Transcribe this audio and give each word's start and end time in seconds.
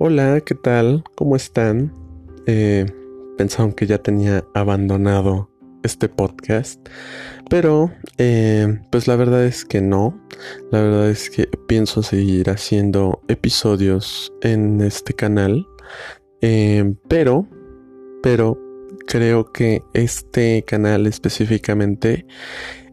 Hola, 0.00 0.40
¿qué 0.42 0.54
tal? 0.54 1.02
¿Cómo 1.16 1.34
están? 1.34 1.92
Eh, 2.46 2.86
pensaron 3.36 3.72
que 3.72 3.84
ya 3.88 3.98
tenía 3.98 4.44
abandonado 4.54 5.50
este 5.82 6.08
podcast, 6.08 6.88
pero 7.50 7.90
eh, 8.16 8.80
pues 8.92 9.08
la 9.08 9.16
verdad 9.16 9.44
es 9.44 9.64
que 9.64 9.80
no. 9.80 10.16
La 10.70 10.82
verdad 10.82 11.10
es 11.10 11.28
que 11.30 11.48
pienso 11.66 12.04
seguir 12.04 12.48
haciendo 12.48 13.22
episodios 13.26 14.32
en 14.42 14.80
este 14.82 15.14
canal, 15.14 15.66
eh, 16.42 16.94
pero, 17.08 17.48
pero 18.22 18.56
creo 19.08 19.50
que 19.50 19.82
este 19.94 20.62
canal 20.64 21.08
específicamente 21.08 22.24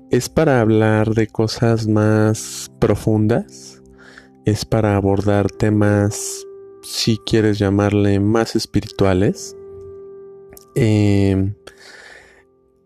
es 0.09 0.27
para 0.27 0.59
hablar 0.59 1.13
de 1.13 1.27
cosas 1.27 1.87
más 1.87 2.71
profundas, 2.79 3.83
es 4.45 4.65
para 4.65 4.95
abordar 4.95 5.51
temas 5.51 6.44
si 6.85 7.17
quieres 7.17 7.59
llamarle 7.59 8.19
más 8.19 8.55
espirituales. 8.55 9.55
Em, 10.75 11.55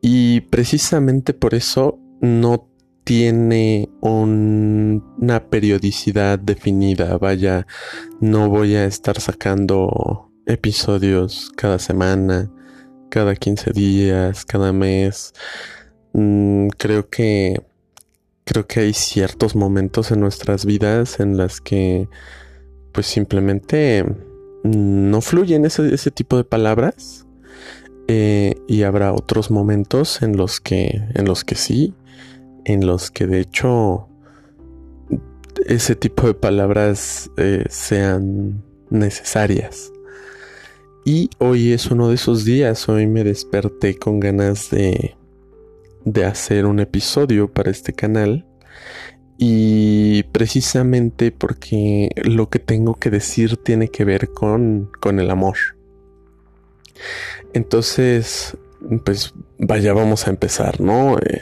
y 0.02 0.42
precisamente 0.42 1.34
por 1.34 1.54
eso 1.54 2.00
no 2.22 2.70
tiene 3.04 3.90
una 4.02 5.50
periodicidad 5.50 6.40
definida. 6.40 7.18
Vaya, 7.18 7.66
no 8.22 8.50
voy 8.50 8.76
a 8.76 8.86
estar 8.86 9.20
sacando 9.20 10.32
episodios 10.46 11.52
cada 11.56 11.80
semana, 11.80 12.52
cada 13.10 13.36
15 13.36 13.72
días, 13.72 14.46
cada 14.46 14.72
mes. 14.74 15.34
Mm, 16.14 16.68
creo 16.78 17.10
que 17.10 17.62
creo 18.46 18.66
que 18.66 18.80
hay 18.80 18.94
ciertos 18.94 19.56
momentos 19.56 20.12
en 20.12 20.22
nuestras 20.22 20.66
vidas 20.66 21.20
en 21.20 21.38
las 21.38 21.62
que 21.62 22.10
pues 22.92 23.08
simplemente 23.08 24.06
no 24.64 25.22
fluyen 25.22 25.66
ese, 25.66 25.94
ese 25.94 26.12
tipo 26.12 26.38
de 26.38 26.44
palabras. 26.44 27.26
Eh, 28.08 28.56
y 28.68 28.84
habrá 28.84 29.14
otros 29.14 29.52
momentos 29.52 30.24
en 30.24 30.36
los 30.36 30.60
que, 30.60 31.00
en 31.14 31.26
los 31.26 31.44
que 31.44 31.54
sí, 31.54 31.94
en 32.66 32.88
los 32.88 33.12
que 33.12 33.28
de 33.28 33.40
hecho 33.40 34.08
ese 35.68 35.96
tipo 35.96 36.26
de 36.26 36.34
palabras 36.34 37.30
eh, 37.38 37.66
sean 37.70 38.64
necesarias. 38.90 39.92
Y 41.06 41.30
hoy 41.38 41.72
es 41.72 41.92
uno 41.92 42.10
de 42.10 42.16
esos 42.16 42.46
días, 42.46 42.90
hoy 42.90 43.08
me 43.08 43.24
desperté 43.24 43.96
con 43.98 44.20
ganas 44.20 44.70
de, 44.72 45.16
de 46.06 46.26
hacer 46.26 46.66
un 46.66 46.80
episodio 46.80 47.52
para 47.52 47.72
este 47.72 47.94
canal 47.94 48.46
y 49.42 50.24
precisamente 50.24 51.32
porque 51.32 52.10
lo 52.18 52.50
que 52.50 52.60
tengo 52.60 52.96
que 52.96 53.10
decir 53.10 53.56
tiene 53.56 53.88
que 53.88 54.04
ver 54.04 54.34
con, 54.34 54.92
con 55.00 55.18
el 55.18 55.32
amor. 55.32 55.56
Entonces, 57.54 58.58
pues 59.06 59.34
vaya, 59.58 59.94
vamos 59.94 60.28
a 60.28 60.32
empezar, 60.32 60.82
¿no? 60.82 61.18
Eh, 61.20 61.42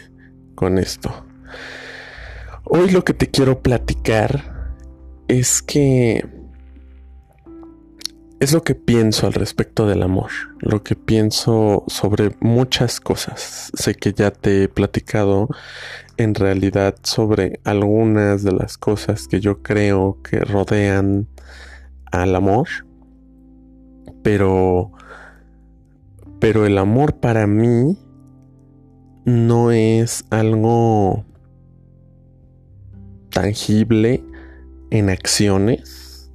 con 0.54 0.78
esto. 0.78 1.26
Hoy 2.66 2.92
lo 2.92 3.04
que 3.04 3.16
te 3.16 3.32
quiero 3.32 3.64
platicar 3.64 4.76
es 5.28 5.64
que 5.64 6.24
es 8.40 8.54
lo 8.54 8.62
que 8.62 8.76
pienso 8.76 9.26
al 9.26 9.34
respecto 9.34 9.88
del 9.88 10.04
amor, 10.04 10.30
lo 10.60 10.84
que 10.84 10.96
pienso 10.96 11.84
sobre 11.88 12.36
muchas 12.42 13.00
cosas. 13.00 13.72
Sé 13.74 13.96
que 13.96 14.14
ya 14.14 14.30
te 14.30 14.66
he 14.66 14.70
platicado 14.70 15.50
en 16.18 16.36
realidad 16.36 16.96
sobre 17.04 17.60
algunas 17.64 18.44
de 18.44 18.52
las 18.52 18.78
cosas 18.78 19.28
que 19.28 19.40
yo 19.40 19.62
creo 19.62 20.22
que 20.24 20.40
rodean 20.40 21.28
al 22.12 22.36
amor, 22.36 22.68
pero 24.24 24.92
pero 26.40 26.66
el 26.66 26.78
amor 26.78 27.16
para 27.16 27.48
mí 27.48 27.98
no 29.26 29.72
es 29.72 30.24
algo 30.30 31.26
tangible 33.32 34.24
en 34.92 35.10
acciones, 35.10 36.32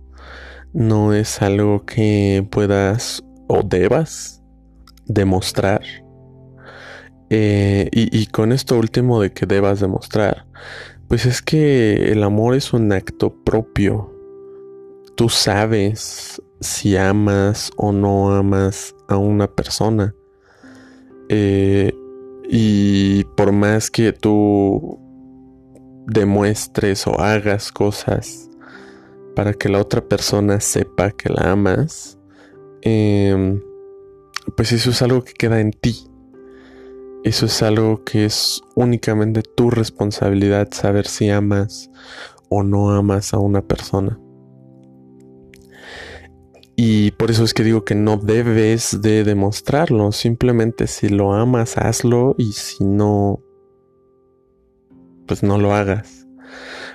no 0.72 1.12
es 1.12 1.40
algo 1.40 1.84
que 1.84 2.46
puedas 2.50 3.24
o 3.48 3.62
debas 3.62 4.42
demostrar 5.06 5.82
eh, 7.34 7.88
y, 7.92 8.26
con 8.26 8.52
esto 8.52 8.76
último 8.78 9.18
de 9.18 9.32
que 9.32 9.46
debas 9.46 9.80
demostrar, 9.80 10.44
pues 11.08 11.24
es 11.24 11.40
que 11.40 12.12
el 12.12 12.24
amor 12.24 12.54
es 12.54 12.74
un 12.74 12.92
acto 12.92 13.34
propio. 13.42 14.14
Tú 15.16 15.30
sabes 15.30 16.42
si 16.60 16.94
amas 16.98 17.70
o 17.76 17.90
no 17.90 18.34
amas 18.34 18.94
a 19.08 19.16
una 19.16 19.50
persona. 19.50 20.14
Eh, 21.30 21.94
y 22.50 23.24
por 23.34 23.50
más 23.52 23.90
que 23.90 24.12
tú 24.12 25.00
demuestres 26.06 27.06
o 27.06 27.18
hagas 27.18 27.72
cosas 27.72 28.50
para 29.34 29.54
que 29.54 29.70
la 29.70 29.80
otra 29.80 30.06
persona 30.06 30.60
sepa 30.60 31.12
que 31.12 31.30
la 31.30 31.52
amas, 31.52 32.18
em, 32.82 33.58
pues 34.54 34.72
eso 34.72 34.90
es 34.90 35.00
algo 35.00 35.24
que 35.24 35.32
queda 35.32 35.60
en 35.60 35.70
ti. 35.70 36.11
Eso 37.24 37.46
es 37.46 37.62
algo 37.62 38.02
que 38.04 38.24
es 38.24 38.62
únicamente 38.74 39.42
tu 39.42 39.70
responsabilidad 39.70 40.68
saber 40.72 41.06
si 41.06 41.30
amas 41.30 41.88
o 42.48 42.64
no 42.64 42.90
amas 42.90 43.32
a 43.32 43.38
una 43.38 43.62
persona. 43.62 44.18
Y 46.74 47.12
por 47.12 47.30
eso 47.30 47.44
es 47.44 47.54
que 47.54 47.62
digo 47.62 47.84
que 47.84 47.94
no 47.94 48.16
debes 48.16 49.00
de 49.02 49.22
demostrarlo. 49.22 50.10
Simplemente 50.10 50.88
si 50.88 51.08
lo 51.08 51.32
amas, 51.32 51.78
hazlo 51.78 52.34
y 52.38 52.52
si 52.52 52.84
no, 52.84 53.40
pues 55.26 55.44
no 55.44 55.58
lo 55.58 55.74
hagas. 55.74 56.26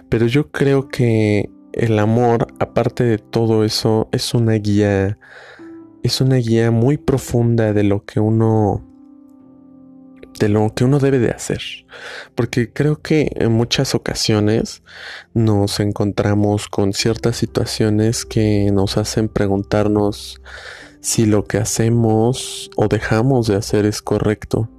Pero 0.09 0.27
yo 0.27 0.51
creo 0.51 0.89
que 0.89 1.49
el 1.71 1.99
amor, 1.99 2.47
aparte 2.59 3.03
de 3.03 3.17
todo 3.17 3.63
eso, 3.63 4.09
es 4.11 4.33
una 4.33 4.53
guía, 4.53 5.17
es 6.03 6.21
una 6.21 6.35
guía 6.35 6.71
muy 6.71 6.97
profunda 6.97 7.71
de 7.71 7.83
lo 7.83 8.03
que 8.03 8.19
uno 8.19 8.86
de 10.39 10.49
lo 10.49 10.73
que 10.73 10.83
uno 10.83 10.99
debe 10.99 11.19
de 11.19 11.31
hacer. 11.31 11.61
Porque 12.35 12.71
creo 12.71 13.01
que 13.01 13.31
en 13.35 13.51
muchas 13.51 13.95
ocasiones 13.95 14.83
nos 15.33 15.79
encontramos 15.79 16.67
con 16.67 16.93
ciertas 16.93 17.37
situaciones 17.37 18.25
que 18.25 18.71
nos 18.71 18.97
hacen 18.97 19.29
preguntarnos 19.29 20.41
si 21.01 21.25
lo 21.25 21.45
que 21.45 21.57
hacemos 21.57 22.69
o 22.75 22.87
dejamos 22.87 23.47
de 23.47 23.55
hacer 23.55 23.85
es 23.85 24.01
correcto. 24.01 24.69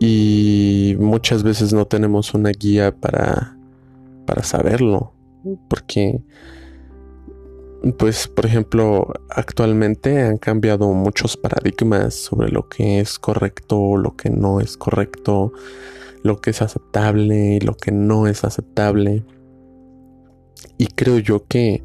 Y 0.00 0.96
muchas 0.98 1.42
veces 1.42 1.72
no 1.72 1.86
tenemos 1.86 2.34
una 2.34 2.50
guía 2.50 2.94
para, 2.94 3.56
para 4.26 4.42
saberlo. 4.42 5.12
Porque 5.68 6.20
pues 7.92 8.28
por 8.28 8.46
ejemplo, 8.46 9.12
actualmente 9.28 10.22
han 10.22 10.38
cambiado 10.38 10.92
muchos 10.92 11.36
paradigmas 11.36 12.14
sobre 12.14 12.50
lo 12.50 12.68
que 12.68 13.00
es 13.00 13.18
correcto, 13.18 13.96
lo 13.96 14.16
que 14.16 14.30
no 14.30 14.60
es 14.60 14.76
correcto, 14.76 15.52
lo 16.22 16.40
que 16.40 16.50
es 16.50 16.62
aceptable 16.62 17.56
y 17.56 17.60
lo 17.60 17.76
que 17.76 17.92
no 17.92 18.26
es 18.26 18.44
aceptable. 18.44 19.24
Y 20.78 20.86
creo 20.86 21.18
yo 21.18 21.46
que, 21.46 21.82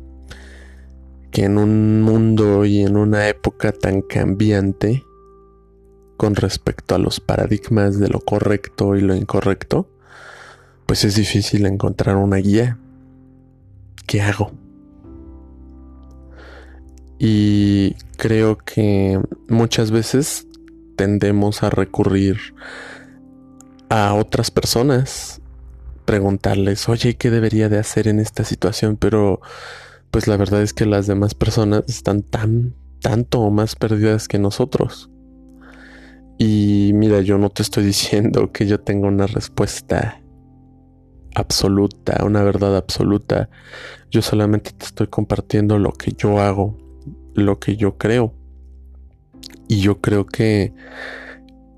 que 1.32 1.44
en 1.44 1.58
un 1.58 2.02
mundo 2.02 2.66
y 2.66 2.82
en 2.82 2.96
una 2.96 3.28
época 3.28 3.72
tan 3.74 4.02
cambiante 4.02 5.04
con 6.16 6.36
respecto 6.36 6.96
a 6.96 6.98
los 6.98 7.20
paradigmas 7.20 8.00
de 8.00 8.10
lo 8.10 8.20
correcto 8.20 8.96
y 8.96 9.02
lo 9.02 9.16
incorrecto, 9.16 9.90
pues 10.86 11.04
es 11.04 11.16
difícil 11.16 11.66
encontrar 11.66 12.16
una 12.16 12.38
guía. 12.38 12.78
¿Qué 14.08 14.22
hago? 14.22 14.59
Y 17.20 17.96
creo 18.16 18.58
que 18.58 19.20
muchas 19.50 19.92
veces 19.92 20.48
tendemos 20.96 21.64
a 21.64 21.70
recurrir 21.70 22.38
a 23.90 24.14
otras 24.14 24.52
personas, 24.52 25.42
preguntarles, 26.06 26.88
oye, 26.88 27.18
¿qué 27.18 27.30
debería 27.30 27.68
de 27.68 27.78
hacer 27.78 28.08
en 28.08 28.20
esta 28.20 28.46
situación? 28.46 28.96
Pero 28.96 29.42
pues 30.12 30.28
la 30.28 30.38
verdad 30.38 30.62
es 30.62 30.74
que 30.74 30.86
las 30.86 31.08
demás 31.08 31.36
personas 31.36 31.84
están 31.90 32.24
tan, 32.24 32.74
tanto 33.02 33.50
más 33.52 33.76
perdidas 33.76 34.30
que 34.30 34.40
nosotros. 34.40 35.10
Y 36.38 36.92
mira, 36.94 37.20
yo 37.20 37.38
no 37.38 37.50
te 37.50 37.64
estoy 37.64 37.84
diciendo 37.86 38.54
que 38.54 38.66
yo 38.66 38.80
tenga 38.80 39.10
una 39.10 39.28
respuesta 39.28 40.22
absoluta, 41.36 42.24
una 42.24 42.44
verdad 42.44 42.78
absoluta. 42.78 43.50
Yo 44.10 44.22
solamente 44.22 44.72
te 44.72 44.86
estoy 44.86 45.08
compartiendo 45.08 45.78
lo 45.80 45.92
que 45.92 46.14
yo 46.14 46.40
hago 46.40 46.89
lo 47.34 47.60
que 47.60 47.76
yo 47.76 47.98
creo. 47.98 48.34
Y 49.68 49.82
yo 49.82 50.02
creo 50.02 50.26
que 50.26 50.74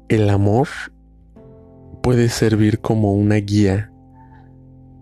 el 0.09 0.30
amor 0.30 0.68
puede 2.01 2.30
servir 2.30 2.80
como 2.80 3.13
una 3.13 3.36
guía 3.36 3.92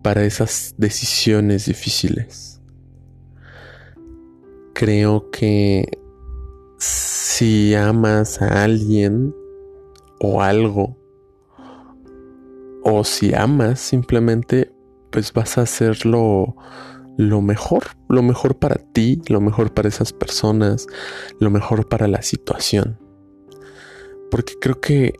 para 0.03 0.23
esas 0.23 0.75
decisiones 0.77 1.65
difíciles. 1.65 2.55
creo 4.79 5.29
que 5.29 5.91
si 6.77 7.75
amas 7.75 8.41
a 8.41 8.63
alguien 8.63 9.35
o 10.21 10.41
algo, 10.41 10.95
o 12.83 13.03
si 13.03 13.35
amas 13.35 13.81
simplemente, 13.81 14.71
pues 15.11 15.33
vas 15.33 15.57
a 15.57 15.63
hacerlo 15.63 16.55
lo 17.19 17.41
mejor, 17.41 17.83
lo 18.07 18.23
mejor 18.23 18.59
para 18.59 18.77
ti, 18.77 19.21
lo 19.27 19.41
mejor 19.41 19.73
para 19.73 19.89
esas 19.89 20.13
personas, 20.13 20.87
lo 21.41 21.49
mejor 21.49 21.89
para 21.89 22.07
la 22.07 22.21
situación. 22.21 22.97
Porque 24.31 24.53
creo 24.61 24.79
que 24.79 25.15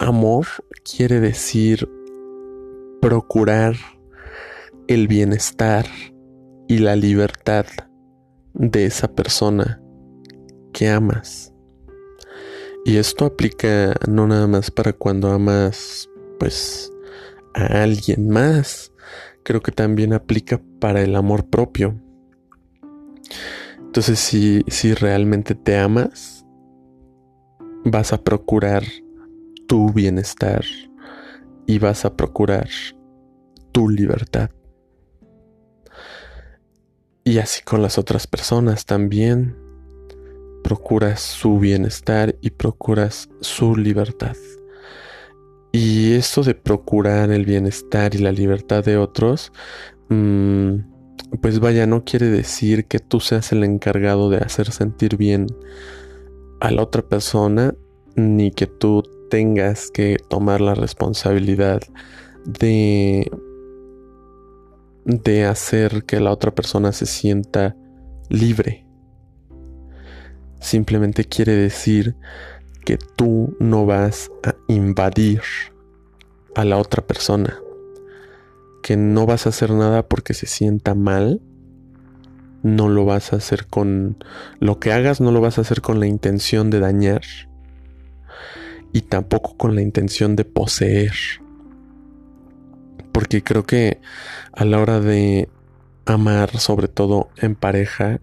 amor 0.00 0.46
quiere 0.82 1.20
decir 1.20 1.88
procurar 3.00 3.76
el 4.88 5.06
bienestar 5.06 5.86
y 6.66 6.78
la 6.78 6.96
libertad 6.96 7.66
de 8.54 8.86
esa 8.86 9.14
persona 9.14 9.80
que 10.72 10.88
amas. 10.88 11.54
Y 12.84 12.96
esto 12.96 13.24
aplica 13.24 13.94
no 14.08 14.26
nada 14.26 14.48
más 14.48 14.72
para 14.72 14.92
cuando 14.92 15.30
amas 15.30 16.10
pues 16.40 16.90
a 17.54 17.82
alguien 17.84 18.30
más, 18.30 18.89
creo 19.42 19.60
que 19.60 19.72
también 19.72 20.12
aplica 20.12 20.60
para 20.78 21.02
el 21.02 21.16
amor 21.16 21.46
propio. 21.48 22.00
Entonces 23.78 24.18
si, 24.18 24.62
si 24.68 24.94
realmente 24.94 25.54
te 25.54 25.76
amas, 25.78 26.46
vas 27.84 28.12
a 28.12 28.22
procurar 28.22 28.84
tu 29.66 29.92
bienestar 29.92 30.64
y 31.66 31.78
vas 31.78 32.04
a 32.04 32.16
procurar 32.16 32.68
tu 33.72 33.88
libertad. 33.88 34.50
Y 37.24 37.38
así 37.38 37.62
con 37.62 37.82
las 37.82 37.98
otras 37.98 38.26
personas 38.26 38.86
también. 38.86 39.56
Procuras 40.64 41.20
su 41.20 41.58
bienestar 41.58 42.36
y 42.40 42.50
procuras 42.50 43.28
su 43.40 43.76
libertad. 43.76 44.36
Y 45.72 46.14
esto 46.14 46.42
de 46.42 46.54
procurar 46.54 47.30
el 47.30 47.44
bienestar 47.44 48.14
y 48.14 48.18
la 48.18 48.32
libertad 48.32 48.84
de 48.84 48.96
otros, 48.96 49.52
mm, 50.08 50.74
pues 51.40 51.60
vaya, 51.60 51.86
no 51.86 52.04
quiere 52.04 52.26
decir 52.26 52.86
que 52.86 52.98
tú 52.98 53.20
seas 53.20 53.52
el 53.52 53.62
encargado 53.64 54.30
de 54.30 54.38
hacer 54.38 54.72
sentir 54.72 55.16
bien 55.16 55.46
a 56.60 56.70
la 56.70 56.82
otra 56.82 57.02
persona, 57.02 57.74
ni 58.16 58.50
que 58.50 58.66
tú 58.66 59.02
tengas 59.30 59.90
que 59.90 60.16
tomar 60.28 60.60
la 60.60 60.74
responsabilidad 60.74 61.80
de 62.44 63.30
de 65.04 65.44
hacer 65.44 66.04
que 66.04 66.20
la 66.20 66.30
otra 66.30 66.54
persona 66.54 66.92
se 66.92 67.06
sienta 67.06 67.76
libre. 68.28 68.86
Simplemente 70.60 71.24
quiere 71.24 71.54
decir 71.54 72.16
que 72.84 72.96
tú 72.96 73.56
no 73.58 73.86
vas 73.86 74.30
a 74.42 74.54
invadir 74.68 75.42
a 76.54 76.64
la 76.64 76.78
otra 76.78 77.06
persona. 77.06 77.58
Que 78.82 78.96
no 78.96 79.26
vas 79.26 79.46
a 79.46 79.50
hacer 79.50 79.70
nada 79.70 80.06
porque 80.08 80.34
se 80.34 80.46
sienta 80.46 80.94
mal. 80.94 81.40
No 82.62 82.88
lo 82.88 83.04
vas 83.04 83.32
a 83.32 83.36
hacer 83.36 83.66
con... 83.66 84.22
Lo 84.58 84.78
que 84.80 84.92
hagas 84.92 85.20
no 85.20 85.32
lo 85.32 85.40
vas 85.40 85.58
a 85.58 85.62
hacer 85.62 85.80
con 85.80 86.00
la 86.00 86.06
intención 86.06 86.70
de 86.70 86.80
dañar. 86.80 87.22
Y 88.92 89.02
tampoco 89.02 89.56
con 89.56 89.74
la 89.74 89.82
intención 89.82 90.36
de 90.36 90.44
poseer. 90.44 91.12
Porque 93.12 93.42
creo 93.42 93.64
que 93.64 94.00
a 94.52 94.64
la 94.64 94.80
hora 94.80 95.00
de 95.00 95.48
amar, 96.06 96.58
sobre 96.58 96.88
todo 96.88 97.28
en 97.36 97.54
pareja, 97.54 98.20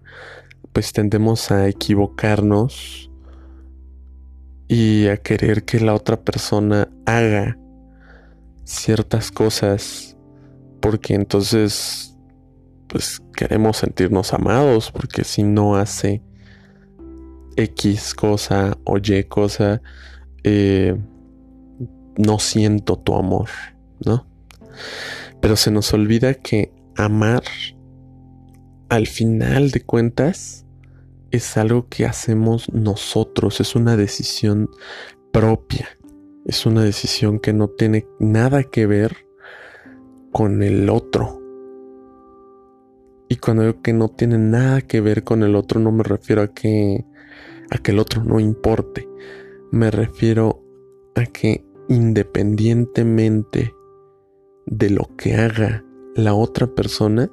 pues 0.72 0.92
tendemos 0.92 1.50
a 1.50 1.68
equivocarnos 1.68 3.07
y 4.68 5.08
a 5.08 5.16
querer 5.16 5.64
que 5.64 5.80
la 5.80 5.94
otra 5.94 6.20
persona 6.20 6.88
haga 7.06 7.58
ciertas 8.64 9.32
cosas 9.32 10.16
porque 10.80 11.14
entonces 11.14 12.14
pues 12.86 13.22
queremos 13.34 13.78
sentirnos 13.78 14.32
amados 14.34 14.92
porque 14.92 15.24
si 15.24 15.42
no 15.42 15.76
hace 15.76 16.22
X 17.56 18.14
cosa 18.14 18.76
o 18.84 18.98
Y 18.98 19.24
cosa 19.24 19.80
eh, 20.44 20.96
no 22.16 22.38
siento 22.38 22.98
tu 22.98 23.14
amor, 23.14 23.48
¿no? 24.04 24.26
Pero 25.40 25.56
se 25.56 25.70
nos 25.70 25.92
olvida 25.92 26.34
que 26.34 26.72
amar 26.96 27.42
al 28.88 29.06
final 29.06 29.70
de 29.70 29.80
cuentas 29.82 30.66
es 31.30 31.56
algo 31.56 31.88
que 31.88 32.06
hacemos 32.06 32.72
nosotros, 32.72 33.60
es 33.60 33.74
una 33.74 33.96
decisión 33.96 34.70
propia, 35.32 35.88
es 36.46 36.66
una 36.66 36.82
decisión 36.82 37.38
que 37.38 37.52
no 37.52 37.68
tiene 37.68 38.06
nada 38.18 38.64
que 38.64 38.86
ver 38.86 39.26
con 40.32 40.62
el 40.62 40.88
otro. 40.88 41.42
Y 43.28 43.36
cuando 43.36 43.64
digo 43.64 43.82
que 43.82 43.92
no 43.92 44.08
tiene 44.08 44.38
nada 44.38 44.80
que 44.80 45.00
ver 45.00 45.22
con 45.22 45.42
el 45.42 45.54
otro, 45.54 45.80
no 45.80 45.92
me 45.92 46.02
refiero 46.02 46.42
a 46.42 46.48
que 46.48 47.04
a 47.70 47.78
que 47.78 47.92
el 47.92 47.98
otro 47.98 48.24
no 48.24 48.40
importe. 48.40 49.08
Me 49.70 49.90
refiero 49.90 50.62
a 51.14 51.26
que 51.26 51.64
independientemente 51.88 53.74
de 54.66 54.90
lo 54.90 55.10
que 55.16 55.34
haga 55.34 55.84
la 56.14 56.34
otra 56.34 56.66
persona, 56.66 57.30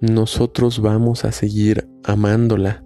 nosotros 0.00 0.80
vamos 0.80 1.24
a 1.24 1.32
seguir 1.32 1.88
amándola. 2.04 2.84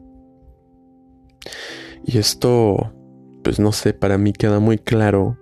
Y 2.04 2.19
esto, 2.19 2.93
pues 3.43 3.58
no 3.58 3.72
sé, 3.72 3.93
para 3.93 4.19
mí 4.19 4.32
queda 4.32 4.60
muy 4.60 4.78
claro 4.78 5.38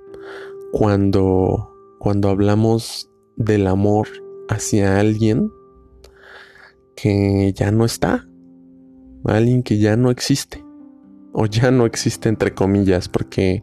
cuando, 0.73 1.73
cuando 1.99 2.29
hablamos 2.29 3.11
del 3.37 3.67
amor 3.67 4.09
hacia 4.49 4.99
alguien 4.99 5.51
que 6.97 7.53
ya 7.55 7.71
no 7.71 7.85
está, 7.85 8.27
alguien 9.25 9.63
que 9.63 9.79
ya 9.79 9.97
no 9.97 10.11
existe, 10.11 10.65
o 11.33 11.47
ya 11.47 11.71
no 11.71 11.87
existe 11.87 12.29
entre 12.29 12.55
comillas, 12.55 13.09
porque 13.09 13.63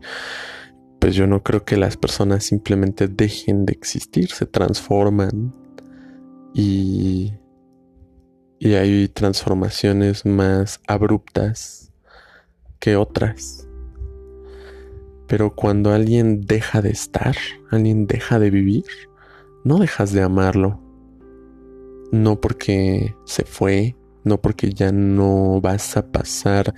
pues 1.00 1.16
yo 1.16 1.26
no 1.26 1.42
creo 1.42 1.66
que 1.66 1.78
las 1.78 1.98
personas 1.98 2.44
simplemente 2.44 3.08
dejen 3.08 3.66
de 3.66 3.74
existir, 3.74 4.30
se 4.30 4.46
transforman 4.46 5.54
y, 6.54 7.34
y 8.60 8.74
hay 8.76 9.08
transformaciones 9.08 10.26
más 10.26 10.80
abruptas 10.88 11.81
que 12.82 12.98
otras. 12.98 13.70
Pero 15.28 15.56
cuando 15.56 15.94
alguien 15.94 16.42
deja 16.42 16.82
de 16.82 16.90
estar, 16.90 17.38
alguien 17.70 18.06
deja 18.06 18.38
de 18.38 18.50
vivir, 18.50 18.84
no 19.64 19.78
dejas 19.78 20.12
de 20.12 20.22
amarlo. 20.22 20.82
No 22.12 22.42
porque 22.42 23.16
se 23.24 23.46
fue, 23.46 23.96
no 24.26 24.42
porque 24.42 24.74
ya 24.74 24.92
no 24.92 25.62
vas 25.62 25.96
a 25.96 26.12
pasar 26.12 26.74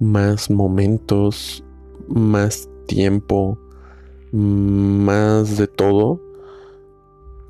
más 0.00 0.50
momentos, 0.50 1.62
más 2.08 2.70
tiempo, 2.86 3.58
más 4.32 5.58
de 5.58 5.66
todo 5.66 6.22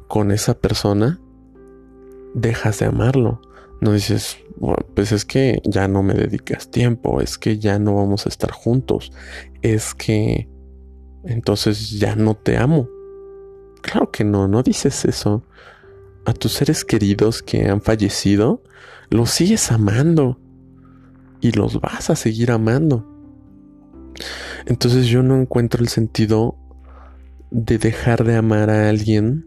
con 0.08 0.32
esa 0.32 0.54
persona, 0.54 1.20
dejas 2.34 2.80
de 2.80 2.86
amarlo. 2.86 3.40
No 3.80 3.92
dices, 3.92 4.38
pues 4.94 5.12
es 5.12 5.24
que 5.24 5.60
ya 5.64 5.88
no 5.88 6.02
me 6.02 6.14
dedicas 6.14 6.70
tiempo, 6.70 7.20
es 7.20 7.36
que 7.36 7.58
ya 7.58 7.78
no 7.78 7.96
vamos 7.96 8.26
a 8.26 8.28
estar 8.28 8.52
juntos, 8.52 9.12
es 9.60 9.94
que 9.94 10.48
entonces 11.24 11.90
ya 11.90 12.14
no 12.14 12.34
te 12.34 12.56
amo. 12.56 12.88
Claro 13.82 14.10
que 14.10 14.24
no, 14.24 14.46
no 14.46 14.62
dices 14.62 15.04
eso. 15.04 15.44
A 16.24 16.32
tus 16.32 16.52
seres 16.52 16.84
queridos 16.84 17.42
que 17.42 17.68
han 17.68 17.82
fallecido, 17.82 18.62
los 19.10 19.30
sigues 19.30 19.72
amando 19.72 20.40
y 21.40 21.50
los 21.50 21.80
vas 21.80 22.10
a 22.10 22.16
seguir 22.16 22.52
amando. 22.52 23.08
Entonces 24.66 25.06
yo 25.06 25.24
no 25.24 25.40
encuentro 25.40 25.82
el 25.82 25.88
sentido 25.88 26.56
de 27.50 27.78
dejar 27.78 28.24
de 28.24 28.36
amar 28.36 28.70
a 28.70 28.88
alguien 28.88 29.46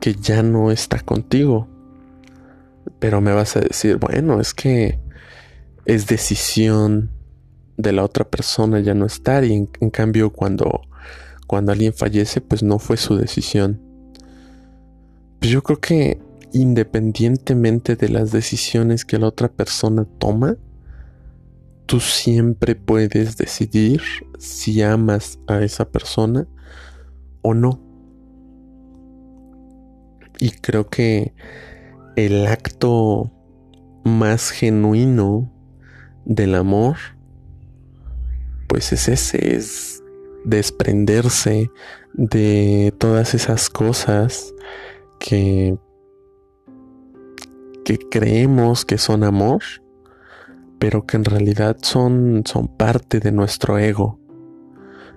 que 0.00 0.14
ya 0.14 0.42
no 0.42 0.72
está 0.72 0.98
contigo. 0.98 1.71
Pero 2.98 3.20
me 3.20 3.32
vas 3.32 3.56
a 3.56 3.60
decir, 3.60 3.96
bueno, 3.96 4.40
es 4.40 4.54
que 4.54 5.00
es 5.84 6.06
decisión 6.06 7.10
de 7.76 7.92
la 7.92 8.04
otra 8.04 8.28
persona 8.28 8.80
ya 8.80 8.94
no 8.94 9.06
estar 9.06 9.44
y 9.44 9.54
en, 9.54 9.90
cambio 9.90 10.30
cuando, 10.30 10.82
cuando 11.46 11.72
alguien 11.72 11.92
fallece 11.92 12.40
pues 12.40 12.62
no 12.62 12.78
fue 12.78 12.96
su 12.96 13.16
decisión. 13.16 13.80
Pues 15.40 15.50
yo 15.50 15.62
creo 15.62 15.80
que 15.80 16.20
independientemente 16.52 17.96
de 17.96 18.08
las 18.08 18.30
decisiones 18.30 19.04
que 19.04 19.18
la 19.18 19.26
otra 19.28 19.48
persona 19.48 20.06
toma, 20.18 20.56
tú 21.86 21.98
siempre 21.98 22.74
puedes 22.74 23.36
decidir 23.36 24.02
si 24.38 24.82
amas 24.82 25.38
a 25.46 25.62
esa 25.62 25.88
persona 25.90 26.46
o 27.42 27.54
no. 27.54 27.80
Y 30.38 30.50
creo 30.50 30.88
que 30.88 31.34
el 32.16 32.46
acto 32.46 33.30
más 34.04 34.50
genuino 34.50 35.50
del 36.24 36.54
amor, 36.54 36.96
pues 38.68 38.92
es 38.92 39.08
ese, 39.08 39.56
es 39.56 40.02
desprenderse 40.44 41.70
de 42.14 42.94
todas 42.98 43.34
esas 43.34 43.70
cosas 43.70 44.54
que, 45.18 45.76
que 47.84 47.98
creemos 47.98 48.84
que 48.84 48.98
son 48.98 49.24
amor, 49.24 49.62
pero 50.78 51.06
que 51.06 51.16
en 51.16 51.24
realidad 51.24 51.76
son, 51.82 52.42
son 52.44 52.68
parte 52.68 53.20
de 53.20 53.32
nuestro 53.32 53.78
ego. 53.78 54.18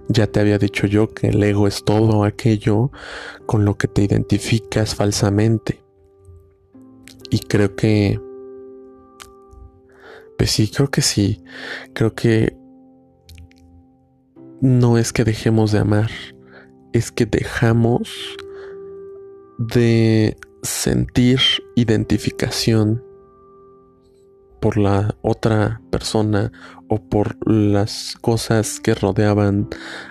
Ya 0.08 0.28
te 0.28 0.40
había 0.40 0.60
dicho 0.60 0.86
yo 0.86 1.14
que 1.14 1.30
el 1.30 1.42
ego 1.42 1.68
es 1.68 1.84
todo 1.84 2.24
aquello 2.24 2.92
con 3.48 3.66
lo 3.66 3.76
que 3.76 3.88
te 3.88 4.04
identificas 4.04 4.94
falsamente. 4.94 5.85
Y 7.30 7.40
creo 7.40 7.76
que... 7.76 8.20
Pues 10.38 10.52
sí, 10.52 10.70
creo 10.70 10.90
que 10.90 11.02
sí. 11.02 11.44
Creo 11.94 12.14
que 12.14 12.58
no 14.62 14.98
es 14.98 15.14
que 15.14 15.24
dejemos 15.24 15.72
de 15.72 15.80
amar, 15.80 16.12
es 16.94 17.12
que 17.12 17.26
dejamos 17.26 18.10
de 19.58 20.38
sentir 20.64 21.40
identificación 21.76 23.04
por 24.60 24.78
la 24.78 25.16
otra 25.22 25.82
persona 25.92 26.52
o 26.88 26.98
por 26.98 27.38
las 27.48 28.16
cosas 28.22 28.80
que 28.80 28.96
rodeaban 28.96 29.70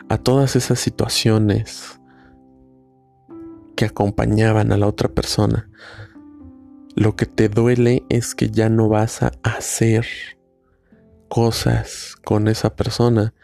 a 0.08 0.18
todas 0.18 0.54
esas 0.56 0.78
situaciones 0.78 1.98
que 3.76 3.86
acompañaban 3.86 4.70
a 4.70 4.76
la 4.76 4.86
otra 4.86 5.08
persona. 5.08 5.68
Lo 6.96 7.16
que 7.16 7.26
te 7.26 7.48
duele 7.48 8.04
es 8.08 8.34
que 8.34 8.50
ya 8.50 8.68
no 8.68 8.88
vas 8.88 9.22
a 9.22 9.32
hacer 9.42 10.06
cosas 11.28 12.14
con 12.24 12.46
esa 12.46 12.76
persona, 12.76 13.34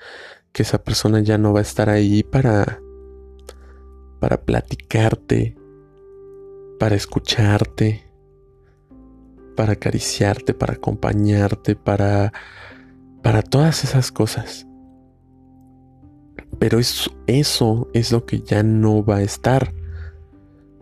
que 0.52 0.62
esa 0.62 0.82
persona 0.82 1.20
ya 1.20 1.36
no 1.36 1.52
va 1.52 1.58
a 1.58 1.62
estar 1.62 1.90
ahí 1.90 2.22
para 2.22 2.80
para 4.20 4.42
platicarte, 4.42 5.56
para 6.78 6.94
escucharte, 6.94 8.04
para 9.56 9.72
acariciarte, 9.72 10.54
para 10.54 10.74
acompañarte, 10.74 11.74
para 11.74 12.32
para 13.22 13.42
todas 13.42 13.82
esas 13.82 14.12
cosas. 14.12 14.66
Pero 16.60 16.78
eso, 16.78 17.10
eso 17.26 17.88
es 17.94 18.12
lo 18.12 18.26
que 18.26 18.42
ya 18.42 18.62
no 18.62 19.04
va 19.04 19.16
a 19.16 19.22
estar 19.22 19.72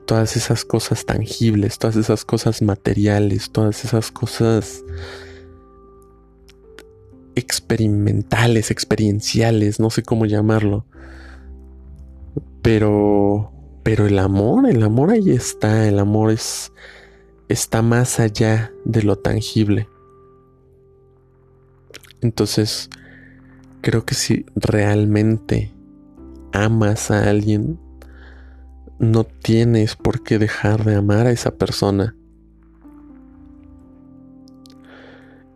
todas 0.09 0.39
esas 0.39 0.65
cosas 0.65 1.05
tangibles, 1.05 1.79
todas 1.79 1.97
esas 1.97 2.25
cosas 2.25 2.63
materiales, 2.63 3.51
todas 3.53 3.85
esas 3.85 4.11
cosas 4.11 4.83
experimentales, 7.35 8.71
experienciales, 8.71 9.79
no 9.79 9.91
sé 9.91 10.03
cómo 10.03 10.25
llamarlo. 10.25 10.87
Pero 12.63 13.53
pero 13.83 14.07
el 14.07 14.19
amor, 14.19 14.67
el 14.67 14.83
amor 14.83 15.11
ahí 15.11 15.31
está, 15.31 15.87
el 15.87 15.99
amor 15.99 16.31
es 16.31 16.73
está 17.51 17.83
más 17.83 18.19
allá 18.19 18.73
de 18.87 19.03
lo 19.03 19.17
tangible. 19.17 19.91
Entonces, 22.23 22.89
creo 23.83 24.07
que 24.07 24.15
si 24.15 24.47
realmente 24.57 25.71
amas 26.55 27.11
a 27.11 27.29
alguien, 27.29 27.79
no 28.99 29.25
tienes 29.25 29.97
por 29.97 30.23
qué 30.23 30.39
dejar 30.39 30.85
de 30.85 30.97
amar 30.97 31.27
a 31.27 31.31
esa 31.31 31.53
persona. 31.53 32.15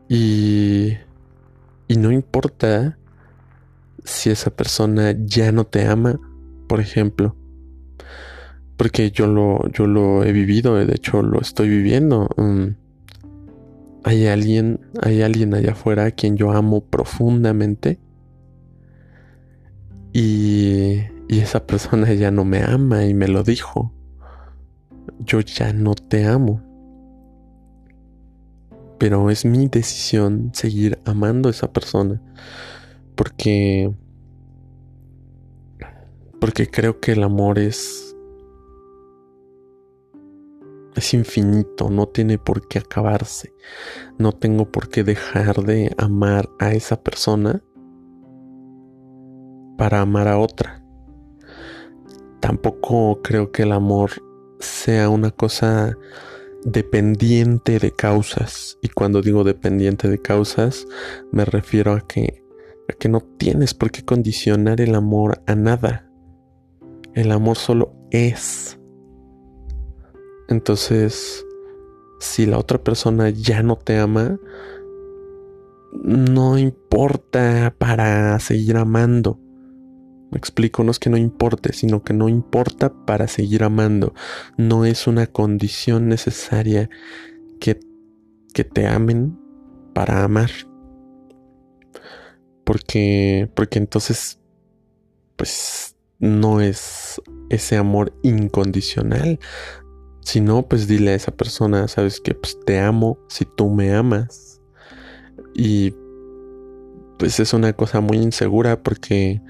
Y, 0.09 0.97
y 1.89 1.97
no 1.97 2.13
importa 2.13 2.99
si 4.05 4.31
esa 4.31 4.51
persona 4.51 5.15
ya 5.19 5.53
no 5.53 5.65
te 5.65 5.87
ama, 5.87 6.21
por 6.69 6.81
ejemplo. 6.81 7.37
Porque 8.77 9.11
yo 9.11 9.27
lo, 9.27 9.69
yo 9.71 9.87
lo 9.87 10.25
he 10.25 10.33
vivido, 10.33 10.77
de 10.77 10.95
hecho 10.95 11.23
lo 11.23 11.41
estoy 11.41 11.69
viviendo. 11.69 12.29
Mm, 12.37 12.75
hay 14.05 14.27
alguien, 14.27 14.81
hay 15.01 15.23
alguien 15.23 15.55
allá 15.55 15.73
afuera 15.73 16.07
a 16.07 16.11
quien 16.11 16.37
yo 16.37 16.53
amo 16.53 16.85
profundamente. 16.85 17.99
Y 20.13 21.01
y 21.33 21.41
esa 21.41 21.67
persona 21.67 22.13
ya 22.13 22.31
no 22.31 22.45
me 22.45 22.63
ama 22.63 23.07
y 23.07 23.15
me 23.15 23.27
lo 23.27 23.43
dijo. 23.43 23.91
Yo 25.21 25.41
ya 25.41 25.73
no 25.73 25.95
te 25.95 26.27
amo. 26.27 26.61
Pero 28.99 29.31
es 29.31 29.47
mi 29.47 29.67
decisión 29.67 30.51
seguir 30.53 30.99
amando 31.07 31.49
a 31.49 31.53
esa 31.53 31.73
persona. 31.73 32.21
Porque... 33.15 33.95
Porque 36.39 36.67
creo 36.67 37.01
que 37.01 37.13
el 37.13 37.23
amor 37.23 37.59
es... 37.59 38.15
Es 40.95 41.15
infinito, 41.15 41.89
no 41.89 42.09
tiene 42.09 42.37
por 42.37 42.69
qué 42.69 42.81
acabarse. 42.81 43.55
No 44.19 44.33
tengo 44.33 44.71
por 44.71 44.91
qué 44.91 45.03
dejar 45.03 45.65
de 45.65 45.95
amar 45.97 46.51
a 46.59 46.75
esa 46.75 47.03
persona 47.03 47.63
para 49.79 50.03
amar 50.03 50.29
a 50.29 50.39
otra 50.39 50.82
tampoco 52.43 53.23
creo 53.23 53.53
que 53.53 53.63
el 53.63 53.73
amor 53.73 54.11
sea 54.59 55.09
una 55.09 55.31
cosa 55.31 55.97
dependiente 56.65 57.79
de 57.79 57.93
causas. 57.93 58.79
Y 58.83 58.89
cuando 58.89 59.23
digo 59.23 59.45
dependiente 59.45 60.09
de 60.09 60.19
causas, 60.19 60.87
me 61.31 61.45
refiero 61.45 61.93
a 61.93 62.01
que, 62.01 62.43
a 62.91 62.95
que 62.95 63.09
no 63.09 63.21
tienes 63.21 63.75
por 63.75 63.93
qué 63.93 64.05
condicionar 64.05 64.81
el 64.81 64.97
amor 64.97 65.41
a 65.47 65.55
nada. 65.55 66.11
El 67.15 67.31
amor 67.31 67.57
solo 67.57 67.95
es. 68.11 68.77
Entonces, 70.49 71.47
si 72.19 72.45
la 72.45 72.59
otra 72.59 72.83
persona 72.83 73.31
ya 73.31 73.63
no 73.63 73.77
te 73.77 73.99
ama, 73.99 74.37
no 75.93 76.59
importa 76.59 77.73
para 77.79 78.39
seguir 78.41 78.77
amando. 78.77 79.39
Me 80.33 80.39
explico, 80.39 80.83
no 80.83 80.91
es 80.91 80.99
que 80.99 81.11
no 81.11 81.19
importe, 81.19 81.75
sino 81.75 82.03
que 82.03 82.15
no 82.15 82.27
importa 82.27 82.91
para 83.05 83.29
seguir 83.29 83.65
amando. 83.65 84.15
No 84.57 84.87
es 84.87 85.07
una 85.07 85.27
condición 85.27 86.09
necesaria 86.09 86.89
que, 87.61 87.79
que 88.55 88.65
te 88.65 88.87
amen 88.87 89.39
para 89.93 90.25
amar. 90.25 90.51
Porque, 92.65 93.51
porque 93.55 93.79
entonces, 93.79 94.41
pues 95.37 95.97
no 96.19 96.63
es 96.63 97.21
ese 97.51 97.77
amor 97.77 98.19
incondicional. 98.23 99.39
Si 100.23 100.41
no, 100.41 100.63
pues 100.67 100.89
dile 100.89 101.11
a 101.11 101.17
esa 101.17 101.33
persona, 101.33 101.89
sabes 101.89 102.21
que 102.21 102.33
pues 102.33 102.59
te 102.65 102.81
amo 102.81 103.19
si 103.29 103.45
tú 103.45 103.69
me 103.69 103.95
amas. 103.95 104.63
Y 105.55 105.95
pues 107.23 107.39
es 107.39 107.55
una 107.55 107.73
cosa 107.73 108.01
muy 108.01 108.17
insegura 108.17 108.83
porque 108.83 109.41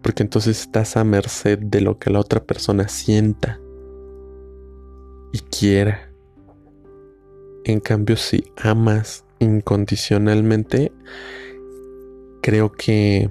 porque 0.00 0.22
entonces 0.22 0.60
estás 0.60 0.96
a 0.96 1.02
merced 1.02 1.58
de 1.58 1.80
lo 1.80 1.98
que 1.98 2.08
la 2.10 2.20
otra 2.20 2.44
persona 2.44 2.86
sienta 2.86 3.58
y 5.32 5.40
quiera. 5.40 6.12
En 7.64 7.80
cambio, 7.80 8.16
si 8.16 8.44
amas 8.56 9.24
incondicionalmente, 9.40 10.92
creo 12.42 12.70
que 12.70 13.28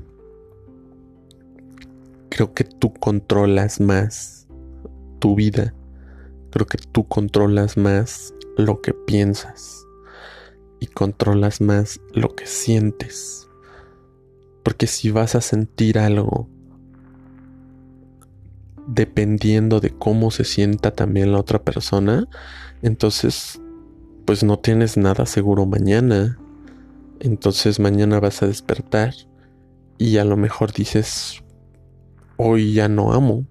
creo 2.28 2.54
que 2.54 2.66
tú 2.66 2.94
controlas 2.96 3.80
más 3.80 4.46
tu 5.20 5.36
vida. 5.36 5.74
Creo 6.52 6.66
que 6.66 6.80
tú 6.92 7.08
controlas 7.08 7.78
más 7.78 8.34
lo 8.58 8.82
que 8.82 8.94
piensas 8.94 9.86
y 10.82 10.88
controlas 10.88 11.62
más 11.62 12.02
lo 12.12 12.36
que 12.36 12.46
sientes. 12.46 13.46
Porque 14.66 14.88
si 14.88 15.12
vas 15.12 15.36
a 15.36 15.42
sentir 15.42 16.00
algo 16.00 16.50
dependiendo 18.88 19.80
de 19.80 19.92
cómo 19.92 20.32
se 20.32 20.44
sienta 20.44 20.90
también 20.90 21.32
la 21.32 21.40
otra 21.40 21.62
persona, 21.62 22.28
entonces 22.82 23.62
pues 24.26 24.44
no 24.44 24.58
tienes 24.58 24.98
nada 24.98 25.28
seguro 25.28 25.68
mañana. 25.68 26.40
Entonces 27.20 27.80
mañana 27.80 28.20
vas 28.20 28.42
a 28.42 28.48
despertar 28.48 29.14
y 30.00 30.18
a 30.18 30.26
lo 30.26 30.36
mejor 30.36 30.74
dices, 30.74 31.44
hoy 32.36 32.74
ya 32.74 32.90
no 32.90 33.14
amo 33.14 33.46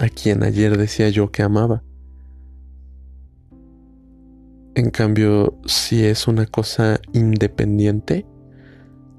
a 0.00 0.08
quien 0.08 0.42
ayer 0.42 0.76
decía 0.76 1.10
yo 1.10 1.30
que 1.30 1.44
amaba. 1.44 1.84
En 4.74 4.90
cambio, 4.90 5.56
si 5.64 6.04
es 6.04 6.26
una 6.26 6.44
cosa 6.46 7.00
independiente, 7.12 8.26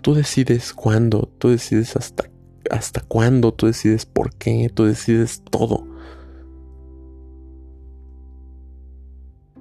Tú 0.02 0.14
decides 0.14 0.74
cuándo, 0.74 1.30
tú 1.40 1.50
decides 1.50 1.96
hasta, 1.96 2.30
hasta 2.70 3.02
cuándo, 3.02 3.54
tú 3.54 3.68
decides 3.68 4.06
por 4.06 4.34
qué, 4.36 4.70
tú 4.74 4.86
decides 4.86 5.44
todo. 5.50 5.86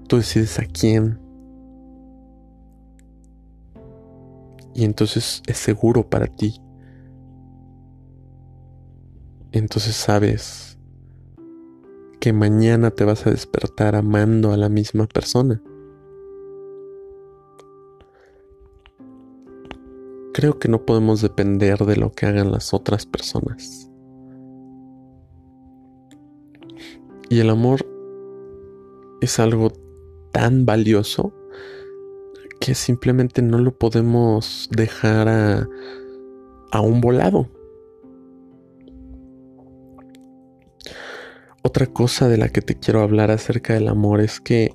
Tú 0.06 0.18
decides 0.18 0.58
a 0.58 0.64
quién. 0.64 1.20
Y 4.74 4.84
entonces 4.84 5.42
es 5.46 5.58
seguro 5.58 6.08
para 6.08 6.26
ti. 6.28 6.60
Entonces 9.50 9.96
sabes 9.96 10.78
que 12.20 12.32
mañana 12.32 12.90
te 12.90 13.04
vas 13.04 13.26
a 13.26 13.30
despertar 13.30 13.96
amando 13.96 14.52
a 14.52 14.56
la 14.56 14.68
misma 14.68 15.06
persona. 15.06 15.60
Creo 20.38 20.60
que 20.60 20.68
no 20.68 20.86
podemos 20.86 21.20
depender 21.20 21.80
de 21.80 21.96
lo 21.96 22.12
que 22.12 22.24
hagan 22.24 22.52
las 22.52 22.72
otras 22.72 23.06
personas. 23.06 23.90
Y 27.28 27.40
el 27.40 27.50
amor 27.50 27.84
es 29.20 29.40
algo 29.40 29.72
tan 30.30 30.64
valioso 30.64 31.34
que 32.60 32.76
simplemente 32.76 33.42
no 33.42 33.58
lo 33.58 33.76
podemos 33.76 34.68
dejar 34.70 35.28
a, 35.28 35.68
a 36.70 36.80
un 36.82 37.00
volado. 37.00 37.48
Otra 41.64 41.88
cosa 41.88 42.28
de 42.28 42.36
la 42.36 42.48
que 42.50 42.62
te 42.62 42.78
quiero 42.78 43.00
hablar 43.00 43.32
acerca 43.32 43.74
del 43.74 43.88
amor 43.88 44.20
es 44.20 44.40
que 44.40 44.72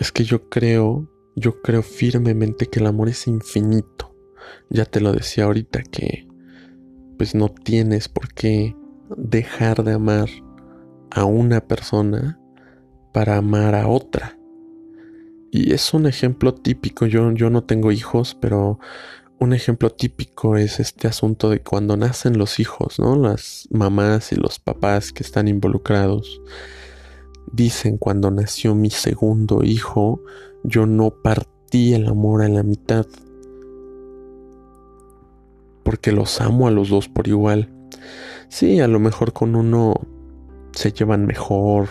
es 0.00 0.10
que 0.10 0.24
yo 0.24 0.48
creo, 0.48 1.11
yo 1.36 1.62
creo 1.62 1.82
firmemente 1.82 2.66
que 2.66 2.80
el 2.80 2.86
amor 2.86 3.08
es 3.08 3.26
infinito. 3.26 4.14
Ya 4.70 4.84
te 4.84 5.00
lo 5.00 5.12
decía 5.12 5.44
ahorita 5.44 5.82
que 5.82 6.26
pues 7.16 7.34
no 7.34 7.48
tienes 7.48 8.08
por 8.08 8.32
qué 8.34 8.76
dejar 9.16 9.84
de 9.84 9.92
amar 9.92 10.28
a 11.10 11.24
una 11.24 11.60
persona 11.60 12.40
para 13.12 13.36
amar 13.36 13.74
a 13.74 13.86
otra. 13.88 14.38
Y 15.50 15.72
es 15.74 15.92
un 15.92 16.06
ejemplo 16.06 16.54
típico, 16.54 17.06
yo, 17.06 17.30
yo 17.32 17.50
no 17.50 17.64
tengo 17.64 17.92
hijos, 17.92 18.34
pero 18.40 18.78
un 19.38 19.52
ejemplo 19.52 19.90
típico 19.90 20.56
es 20.56 20.80
este 20.80 21.08
asunto 21.08 21.50
de 21.50 21.60
cuando 21.60 21.96
nacen 21.96 22.38
los 22.38 22.58
hijos, 22.58 22.98
¿no? 22.98 23.16
Las 23.16 23.68
mamás 23.70 24.32
y 24.32 24.36
los 24.36 24.58
papás 24.58 25.12
que 25.12 25.22
están 25.22 25.48
involucrados 25.48 26.40
dicen 27.52 27.98
cuando 27.98 28.30
nació 28.30 28.74
mi 28.74 28.90
segundo 28.90 29.62
hijo, 29.62 30.22
yo 30.64 30.86
no 30.86 31.10
partí 31.10 31.94
el 31.94 32.06
amor 32.06 32.42
a 32.42 32.48
la 32.48 32.62
mitad. 32.62 33.06
Porque 35.82 36.12
los 36.12 36.40
amo 36.40 36.68
a 36.68 36.70
los 36.70 36.88
dos 36.88 37.08
por 37.08 37.28
igual. 37.28 37.68
Sí, 38.48 38.80
a 38.80 38.88
lo 38.88 39.00
mejor 39.00 39.32
con 39.32 39.56
uno 39.56 39.94
se 40.72 40.92
llevan 40.92 41.26
mejor 41.26 41.88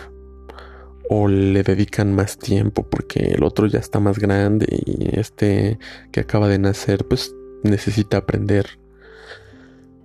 o 1.08 1.28
le 1.28 1.62
dedican 1.62 2.14
más 2.14 2.38
tiempo 2.38 2.84
porque 2.88 3.32
el 3.34 3.44
otro 3.44 3.66
ya 3.66 3.78
está 3.78 4.00
más 4.00 4.18
grande 4.18 4.66
y 4.70 5.18
este 5.18 5.78
que 6.10 6.20
acaba 6.20 6.48
de 6.48 6.58
nacer 6.58 7.06
pues 7.06 7.34
necesita 7.62 8.18
aprender. 8.18 8.66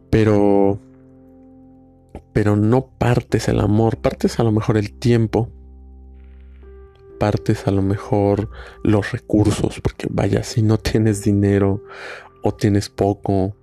Pero 0.09 0.79
pero 2.33 2.55
no 2.55 2.87
partes 2.99 3.47
el 3.47 3.59
amor, 3.59 3.97
partes 3.97 4.39
a 4.39 4.43
lo 4.43 4.51
mejor 4.51 4.77
el 4.77 4.93
tiempo, 4.93 5.49
partes 7.17 7.67
a 7.67 7.71
lo 7.71 7.81
mejor 7.81 8.49
los 8.83 9.11
recursos, 9.11 9.79
porque 9.81 10.07
vaya, 10.09 10.43
si 10.43 10.61
no 10.61 10.77
tienes 10.77 11.23
dinero 11.23 11.83
o 12.43 12.53
tienes 12.53 12.89
poco 12.89 13.55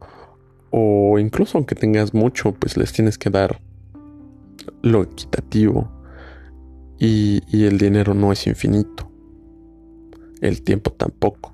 o 0.70 1.18
incluso 1.20 1.56
aunque 1.58 1.76
tengas 1.76 2.14
mucho, 2.14 2.52
pues 2.52 2.76
les 2.76 2.92
tienes 2.92 3.16
que 3.16 3.30
dar 3.30 3.60
lo 4.82 5.02
equitativo. 5.02 5.88
Y, 6.98 7.42
y 7.48 7.64
el 7.64 7.78
dinero 7.78 8.14
no 8.14 8.32
es 8.32 8.46
infinito. 8.46 9.08
El 10.40 10.62
tiempo 10.62 10.90
tampoco. 10.92 11.52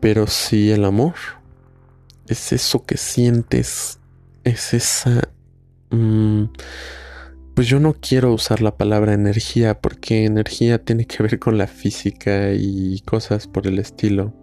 Pero 0.00 0.26
sí 0.26 0.70
el 0.70 0.84
amor. 0.84 1.14
Es 2.26 2.52
eso 2.52 2.84
que 2.84 2.96
sientes. 2.96 4.00
Es 4.44 4.74
esa... 4.74 5.28
Mm, 5.90 6.44
pues 7.56 7.68
yo 7.68 7.80
no 7.80 7.94
quiero 7.94 8.34
usar 8.34 8.60
la 8.60 8.76
palabra 8.76 9.14
energía 9.14 9.80
porque 9.80 10.26
energía 10.26 10.84
tiene 10.84 11.06
que 11.06 11.22
ver 11.22 11.38
con 11.38 11.56
la 11.56 11.66
física 11.66 12.52
y 12.52 13.00
cosas 13.06 13.46
por 13.46 13.66
el 13.66 13.78
estilo 13.78 14.34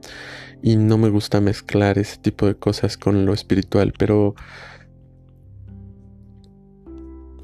y 0.64 0.78
no 0.78 0.98
me 0.98 1.10
gusta 1.10 1.40
mezclar 1.40 2.00
ese 2.00 2.18
tipo 2.18 2.48
de 2.48 2.56
cosas 2.56 2.98
con 2.98 3.24
lo 3.28 3.34
espiritual, 3.34 3.94
pero 4.00 4.34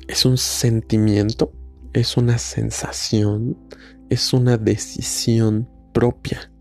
es 0.07 0.25
un 0.25 0.39
sentimiento, 0.39 1.53
es 1.93 2.17
una 2.17 2.39
sensación, 2.39 3.55
es 4.09 4.33
una 4.33 4.57
decisión 4.57 5.69
propia, 5.93 6.51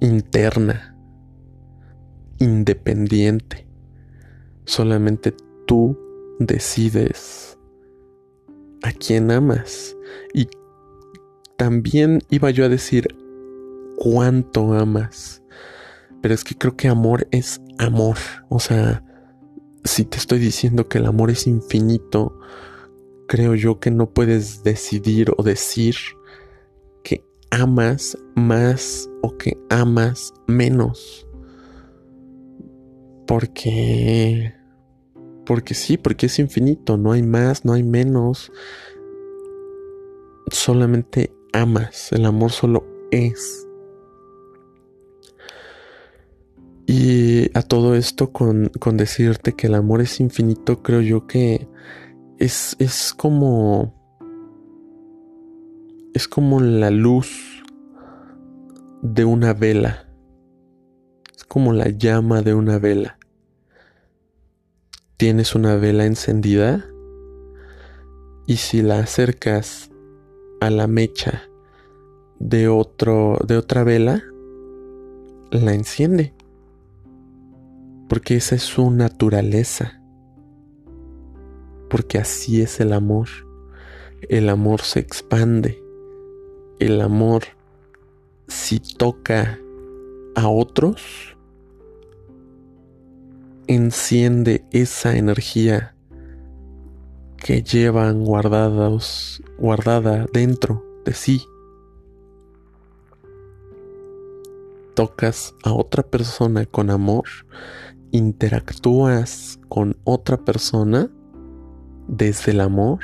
interna, 0.00 0.96
independiente. 2.40 3.68
Solamente 4.64 5.32
tú 5.70 5.96
decides 6.40 7.56
a 8.82 8.90
quién 8.90 9.30
amas 9.30 9.96
y 10.34 10.48
también 11.56 12.18
iba 12.28 12.50
yo 12.50 12.64
a 12.64 12.68
decir 12.68 13.06
cuánto 13.96 14.72
amas. 14.72 15.44
Pero 16.22 16.34
es 16.34 16.42
que 16.42 16.56
creo 16.56 16.76
que 16.76 16.88
amor 16.88 17.28
es 17.30 17.60
amor. 17.78 18.16
O 18.48 18.58
sea, 18.58 19.04
si 19.84 20.04
te 20.04 20.16
estoy 20.16 20.40
diciendo 20.40 20.88
que 20.88 20.98
el 20.98 21.06
amor 21.06 21.30
es 21.30 21.46
infinito, 21.46 22.36
creo 23.28 23.54
yo 23.54 23.78
que 23.78 23.92
no 23.92 24.10
puedes 24.10 24.64
decidir 24.64 25.30
o 25.36 25.44
decir 25.44 25.94
que 27.04 27.24
amas 27.52 28.18
más 28.34 29.08
o 29.22 29.36
que 29.38 29.56
amas 29.68 30.34
menos. 30.48 31.28
Porque... 33.28 34.59
Porque 35.50 35.74
sí, 35.74 35.96
porque 35.96 36.26
es 36.26 36.38
infinito, 36.38 36.96
no 36.96 37.10
hay 37.10 37.24
más, 37.24 37.64
no 37.64 37.72
hay 37.72 37.82
menos. 37.82 38.52
Solamente 40.48 41.34
amas, 41.52 42.12
el 42.12 42.24
amor 42.24 42.52
solo 42.52 42.86
es. 43.10 43.66
Y 46.86 47.50
a 47.58 47.62
todo 47.62 47.96
esto 47.96 48.30
con, 48.30 48.70
con, 48.78 48.96
decirte 48.96 49.54
que 49.54 49.66
el 49.66 49.74
amor 49.74 50.02
es 50.02 50.20
infinito, 50.20 50.84
creo 50.84 51.00
yo 51.00 51.26
que 51.26 51.66
es, 52.38 52.76
es 52.78 53.12
como... 53.12 53.92
Es 56.14 56.28
como 56.28 56.60
la 56.60 56.92
luz 56.92 57.64
de 59.02 59.24
una 59.24 59.52
vela. 59.52 60.06
Es 61.36 61.42
como 61.42 61.72
la 61.72 61.88
llama 61.88 62.40
de 62.40 62.54
una 62.54 62.78
vela. 62.78 63.19
Tienes 65.20 65.54
una 65.54 65.76
vela 65.76 66.06
encendida 66.06 66.88
y 68.46 68.56
si 68.56 68.80
la 68.80 69.00
acercas 69.00 69.90
a 70.62 70.70
la 70.70 70.86
mecha 70.86 71.42
de 72.38 72.68
otro 72.68 73.36
de 73.46 73.58
otra 73.58 73.84
vela 73.84 74.24
la 75.50 75.74
enciende. 75.74 76.32
Porque 78.08 78.36
esa 78.36 78.54
es 78.54 78.62
su 78.62 78.90
naturaleza. 78.90 80.00
Porque 81.90 82.16
así 82.16 82.62
es 82.62 82.80
el 82.80 82.94
amor. 82.94 83.28
El 84.30 84.48
amor 84.48 84.80
se 84.80 85.00
expande. 85.00 85.84
El 86.78 86.98
amor 87.02 87.42
si 88.48 88.80
toca 88.80 89.58
a 90.34 90.48
otros 90.48 91.36
enciende 93.70 94.64
esa 94.72 95.16
energía 95.16 95.94
que 97.36 97.62
llevan 97.62 98.24
guardados, 98.24 99.40
guardada 99.58 100.26
dentro 100.32 100.84
de 101.04 101.14
sí. 101.14 101.40
Tocas 104.94 105.54
a 105.62 105.72
otra 105.72 106.02
persona 106.02 106.66
con 106.66 106.90
amor, 106.90 107.26
interactúas 108.10 109.60
con 109.68 109.96
otra 110.02 110.36
persona 110.36 111.08
desde 112.08 112.50
el 112.50 112.60
amor 112.62 112.98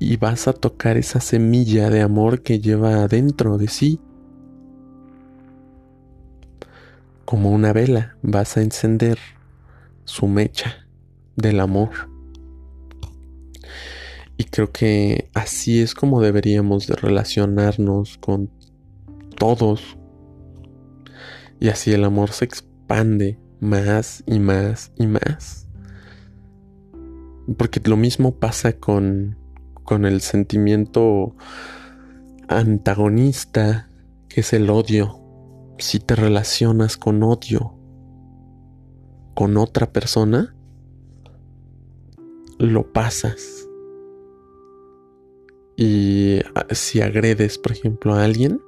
y 0.00 0.16
vas 0.16 0.48
a 0.48 0.52
tocar 0.52 0.96
esa 0.96 1.20
semilla 1.20 1.88
de 1.88 2.02
amor 2.02 2.42
que 2.42 2.58
lleva 2.58 3.04
adentro 3.04 3.58
de 3.58 3.68
sí. 3.68 4.00
Como 7.24 7.50
una 7.50 7.72
vela 7.72 8.16
vas 8.22 8.56
a 8.56 8.62
encender 8.62 9.18
su 10.04 10.26
mecha 10.28 10.86
del 11.36 11.60
amor. 11.60 11.90
Y 14.36 14.44
creo 14.44 14.72
que 14.72 15.30
así 15.34 15.80
es 15.80 15.94
como 15.94 16.20
deberíamos 16.20 16.86
de 16.86 16.96
relacionarnos 16.96 18.18
con 18.18 18.50
todos. 19.38 19.96
Y 21.60 21.68
así 21.68 21.92
el 21.92 22.04
amor 22.04 22.30
se 22.30 22.44
expande 22.44 23.38
más 23.60 24.24
y 24.26 24.40
más 24.40 24.90
y 24.98 25.06
más. 25.06 25.68
Porque 27.56 27.80
lo 27.84 27.96
mismo 27.96 28.36
pasa 28.36 28.72
con, 28.72 29.38
con 29.84 30.04
el 30.04 30.20
sentimiento 30.20 31.36
antagonista 32.48 33.88
que 34.28 34.40
es 34.40 34.52
el 34.52 34.70
odio. 34.70 35.21
Si 35.82 35.98
te 35.98 36.14
relacionas 36.14 36.96
con 36.96 37.24
odio 37.24 37.74
con 39.34 39.56
otra 39.56 39.92
persona, 39.92 40.54
lo 42.60 42.92
pasas. 42.92 43.68
Y 45.76 46.38
ah, 46.54 46.66
si 46.70 47.00
agredes, 47.00 47.58
por 47.58 47.72
ejemplo, 47.72 48.14
a 48.14 48.22
alguien, 48.22 48.62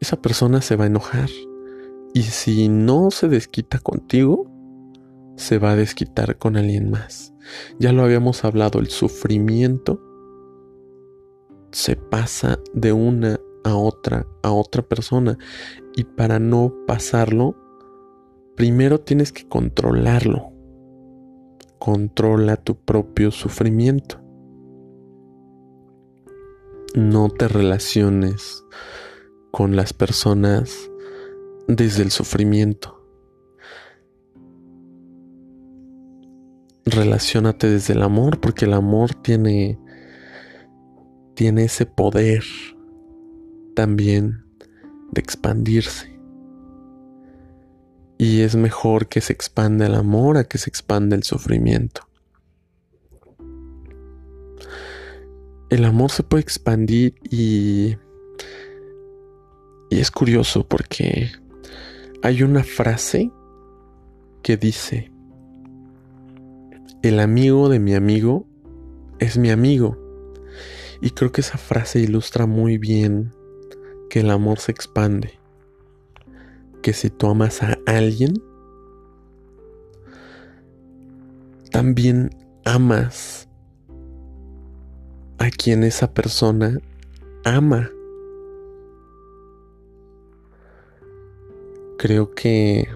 esa 0.00 0.20
persona 0.20 0.60
se 0.62 0.74
va 0.74 0.82
a 0.82 0.88
enojar. 0.88 1.30
Y 2.12 2.22
si 2.22 2.68
no 2.68 3.12
se 3.12 3.28
desquita 3.28 3.78
contigo, 3.78 4.50
se 5.36 5.58
va 5.58 5.70
a 5.70 5.76
desquitar 5.76 6.38
con 6.38 6.56
alguien 6.56 6.90
más. 6.90 7.32
Ya 7.78 7.92
lo 7.92 8.02
habíamos 8.02 8.44
hablado, 8.44 8.80
el 8.80 8.88
sufrimiento 8.88 10.02
se 11.70 11.94
pasa 11.94 12.58
de 12.74 12.92
una 12.92 13.38
a 13.64 13.74
otra, 13.76 14.26
a 14.42 14.52
otra 14.52 14.82
persona. 14.82 15.38
Y 15.96 16.04
para 16.04 16.38
no 16.38 16.72
pasarlo, 16.86 17.56
primero 18.56 19.00
tienes 19.00 19.32
que 19.32 19.48
controlarlo. 19.48 20.52
Controla 21.78 22.56
tu 22.56 22.76
propio 22.76 23.30
sufrimiento. 23.30 24.20
No 26.94 27.28
te 27.28 27.48
relaciones 27.48 28.64
con 29.50 29.76
las 29.76 29.92
personas 29.92 30.90
desde 31.66 32.02
el 32.02 32.10
sufrimiento. 32.10 32.96
Relaciónate 36.84 37.68
desde 37.68 37.94
el 37.94 38.02
amor 38.02 38.40
porque 38.40 38.64
el 38.64 38.74
amor 38.74 39.14
tiene 39.14 39.78
tiene 41.34 41.64
ese 41.64 41.86
poder 41.86 42.42
también 43.74 44.44
de 45.12 45.20
expandirse. 45.20 46.18
Y 48.18 48.42
es 48.42 48.54
mejor 48.54 49.08
que 49.08 49.20
se 49.20 49.32
expanda 49.32 49.86
el 49.86 49.94
amor 49.94 50.36
a 50.36 50.44
que 50.44 50.58
se 50.58 50.68
expanda 50.68 51.16
el 51.16 51.22
sufrimiento. 51.22 52.06
El 55.70 55.84
amor 55.84 56.10
se 56.10 56.22
puede 56.22 56.42
expandir 56.42 57.14
y... 57.30 57.96
Y 59.92 59.98
es 59.98 60.10
curioso 60.10 60.68
porque 60.68 61.32
hay 62.22 62.42
una 62.42 62.62
frase 62.62 63.32
que 64.42 64.56
dice, 64.56 65.10
el 67.02 67.18
amigo 67.18 67.68
de 67.68 67.80
mi 67.80 67.94
amigo 67.94 68.46
es 69.18 69.36
mi 69.36 69.50
amigo. 69.50 69.98
Y 71.00 71.10
creo 71.10 71.32
que 71.32 71.40
esa 71.40 71.58
frase 71.58 72.00
ilustra 72.00 72.46
muy 72.46 72.78
bien 72.78 73.32
que 74.10 74.20
el 74.20 74.30
amor 74.30 74.58
se 74.58 74.72
expande. 74.72 75.38
Que 76.82 76.92
si 76.92 77.08
tú 77.08 77.28
amas 77.28 77.62
a 77.62 77.78
alguien, 77.86 78.34
también 81.70 82.36
amas 82.64 83.48
a 85.38 85.48
quien 85.50 85.84
esa 85.84 86.12
persona 86.12 86.78
ama. 87.44 87.88
Creo 91.96 92.34
que 92.34 92.88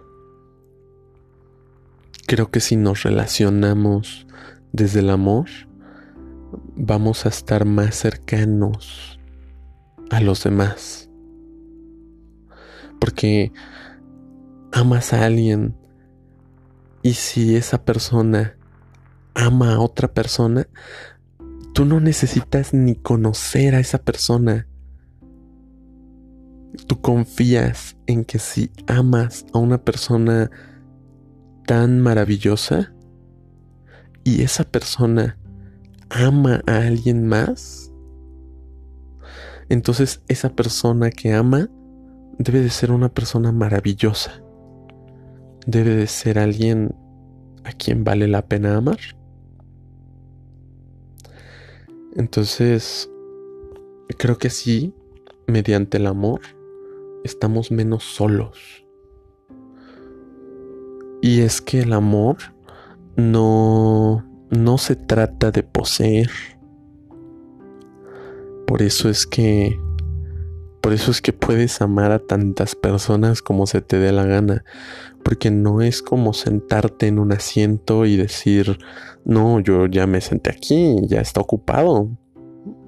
creo 2.26 2.50
que 2.50 2.60
si 2.60 2.76
nos 2.76 3.02
relacionamos 3.02 4.26
desde 4.72 5.00
el 5.00 5.10
amor, 5.10 5.46
vamos 6.74 7.26
a 7.26 7.28
estar 7.28 7.64
más 7.64 7.94
cercanos 7.94 9.20
a 10.10 10.20
los 10.20 10.42
demás. 10.44 11.03
Porque 13.04 13.52
amas 14.72 15.12
a 15.12 15.26
alguien 15.26 15.76
y 17.02 17.12
si 17.12 17.54
esa 17.54 17.84
persona 17.84 18.56
ama 19.34 19.74
a 19.74 19.80
otra 19.80 20.14
persona, 20.14 20.66
tú 21.74 21.84
no 21.84 22.00
necesitas 22.00 22.72
ni 22.72 22.94
conocer 22.94 23.74
a 23.74 23.78
esa 23.78 23.98
persona. 23.98 24.66
Tú 26.86 27.02
confías 27.02 27.94
en 28.06 28.24
que 28.24 28.38
si 28.38 28.70
amas 28.86 29.44
a 29.52 29.58
una 29.58 29.84
persona 29.84 30.50
tan 31.66 32.00
maravillosa 32.00 32.94
y 34.24 34.40
esa 34.40 34.64
persona 34.64 35.36
ama 36.08 36.62
a 36.66 36.78
alguien 36.78 37.26
más, 37.26 37.92
entonces 39.68 40.22
esa 40.26 40.56
persona 40.56 41.10
que 41.10 41.34
ama 41.34 41.68
debe 42.38 42.60
de 42.60 42.70
ser 42.70 42.90
una 42.90 43.08
persona 43.08 43.52
maravillosa. 43.52 44.42
Debe 45.66 45.94
de 45.94 46.06
ser 46.06 46.38
alguien 46.38 46.94
a 47.64 47.72
quien 47.72 48.04
vale 48.04 48.28
la 48.28 48.46
pena 48.46 48.76
amar. 48.76 48.98
Entonces, 52.16 53.10
creo 54.18 54.38
que 54.38 54.50
sí, 54.50 54.94
mediante 55.46 55.96
el 55.96 56.06
amor, 56.06 56.40
estamos 57.24 57.70
menos 57.70 58.04
solos. 58.04 58.84
Y 61.22 61.40
es 61.40 61.60
que 61.60 61.80
el 61.80 61.92
amor 61.92 62.36
no 63.16 64.24
no 64.54 64.78
se 64.78 64.96
trata 64.96 65.50
de 65.50 65.62
poseer. 65.62 66.30
Por 68.66 68.82
eso 68.82 69.08
es 69.08 69.26
que 69.26 69.78
por 70.84 70.92
eso 70.92 71.10
es 71.10 71.22
que 71.22 71.32
puedes 71.32 71.80
amar 71.80 72.12
a 72.12 72.18
tantas 72.18 72.74
personas 72.74 73.40
como 73.40 73.66
se 73.66 73.80
te 73.80 73.98
dé 73.98 74.12
la 74.12 74.26
gana, 74.26 74.66
porque 75.22 75.50
no 75.50 75.80
es 75.80 76.02
como 76.02 76.34
sentarte 76.34 77.06
en 77.06 77.18
un 77.18 77.32
asiento 77.32 78.04
y 78.04 78.18
decir, 78.18 78.76
"No, 79.24 79.60
yo 79.60 79.86
ya 79.86 80.06
me 80.06 80.20
senté 80.20 80.50
aquí, 80.50 80.96
ya 81.08 81.22
está 81.22 81.40
ocupado." 81.40 82.10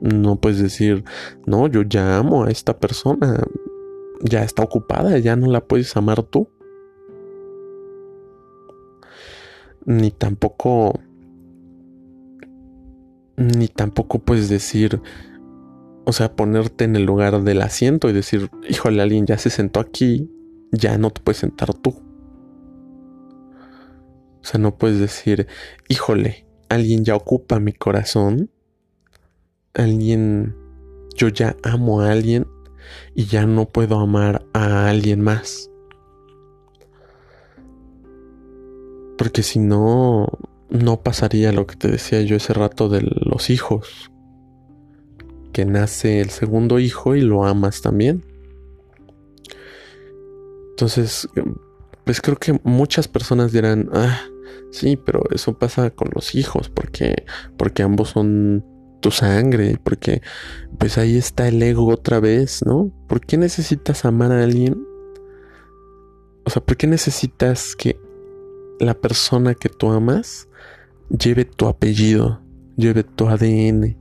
No 0.02 0.38
puedes 0.38 0.58
decir, 0.58 1.04
"No, 1.46 1.68
yo 1.68 1.84
ya 1.84 2.18
amo 2.18 2.44
a 2.44 2.50
esta 2.50 2.78
persona, 2.78 3.42
ya 4.20 4.44
está 4.44 4.62
ocupada, 4.62 5.16
ya 5.18 5.34
no 5.34 5.46
la 5.46 5.64
puedes 5.64 5.96
amar 5.96 6.22
tú." 6.22 6.50
Ni 9.86 10.10
tampoco 10.10 11.00
ni 13.38 13.68
tampoco 13.68 14.18
puedes 14.18 14.50
decir, 14.50 15.00
o 16.08 16.12
sea, 16.12 16.36
ponerte 16.36 16.84
en 16.84 16.94
el 16.94 17.04
lugar 17.04 17.42
del 17.42 17.60
asiento 17.62 18.08
y 18.08 18.12
decir, 18.12 18.48
híjole, 18.68 19.02
alguien 19.02 19.26
ya 19.26 19.38
se 19.38 19.50
sentó 19.50 19.80
aquí, 19.80 20.30
ya 20.70 20.96
no 20.98 21.10
te 21.10 21.20
puedes 21.20 21.38
sentar 21.38 21.74
tú. 21.74 21.90
O 24.40 24.44
sea, 24.44 24.60
no 24.60 24.78
puedes 24.78 25.00
decir, 25.00 25.48
híjole, 25.88 26.46
alguien 26.68 27.04
ya 27.04 27.16
ocupa 27.16 27.58
mi 27.58 27.72
corazón, 27.72 28.50
alguien, 29.74 30.54
yo 31.16 31.26
ya 31.26 31.56
amo 31.64 32.00
a 32.00 32.12
alguien 32.12 32.46
y 33.16 33.24
ya 33.24 33.44
no 33.44 33.66
puedo 33.66 33.98
amar 33.98 34.46
a 34.52 34.88
alguien 34.88 35.20
más. 35.20 35.72
Porque 39.18 39.42
si 39.42 39.58
no, 39.58 40.28
no 40.70 41.02
pasaría 41.02 41.50
lo 41.50 41.66
que 41.66 41.74
te 41.74 41.88
decía 41.88 42.22
yo 42.22 42.36
ese 42.36 42.52
rato 42.52 42.88
de 42.88 43.00
los 43.02 43.50
hijos. 43.50 44.12
Que 45.56 45.64
nace 45.64 46.20
el 46.20 46.28
segundo 46.28 46.78
hijo 46.78 47.16
y 47.16 47.22
lo 47.22 47.46
amas 47.46 47.80
también. 47.80 48.22
Entonces, 50.72 51.26
pues 52.04 52.20
creo 52.20 52.36
que 52.36 52.60
muchas 52.62 53.08
personas 53.08 53.52
dirán, 53.52 53.88
ah, 53.94 54.20
sí, 54.70 54.98
pero 54.98 55.22
eso 55.30 55.58
pasa 55.58 55.88
con 55.88 56.10
los 56.14 56.34
hijos, 56.34 56.68
porque, 56.68 57.24
porque 57.56 57.82
ambos 57.82 58.10
son 58.10 58.62
tu 59.00 59.10
sangre, 59.10 59.80
porque 59.82 60.20
pues 60.76 60.98
ahí 60.98 61.16
está 61.16 61.48
el 61.48 61.62
ego 61.62 61.88
otra 61.88 62.20
vez, 62.20 62.62
¿no? 62.66 62.92
¿Por 63.08 63.22
qué 63.22 63.38
necesitas 63.38 64.04
amar 64.04 64.32
a 64.32 64.42
alguien? 64.42 64.86
O 66.44 66.50
sea, 66.50 66.62
¿por 66.62 66.76
qué 66.76 66.86
necesitas 66.86 67.74
que 67.74 67.98
la 68.78 68.92
persona 68.92 69.54
que 69.54 69.70
tú 69.70 69.90
amas 69.90 70.48
lleve 71.08 71.46
tu 71.46 71.66
apellido, 71.66 72.42
lleve 72.76 73.04
tu 73.04 73.26
ADN. 73.26 73.96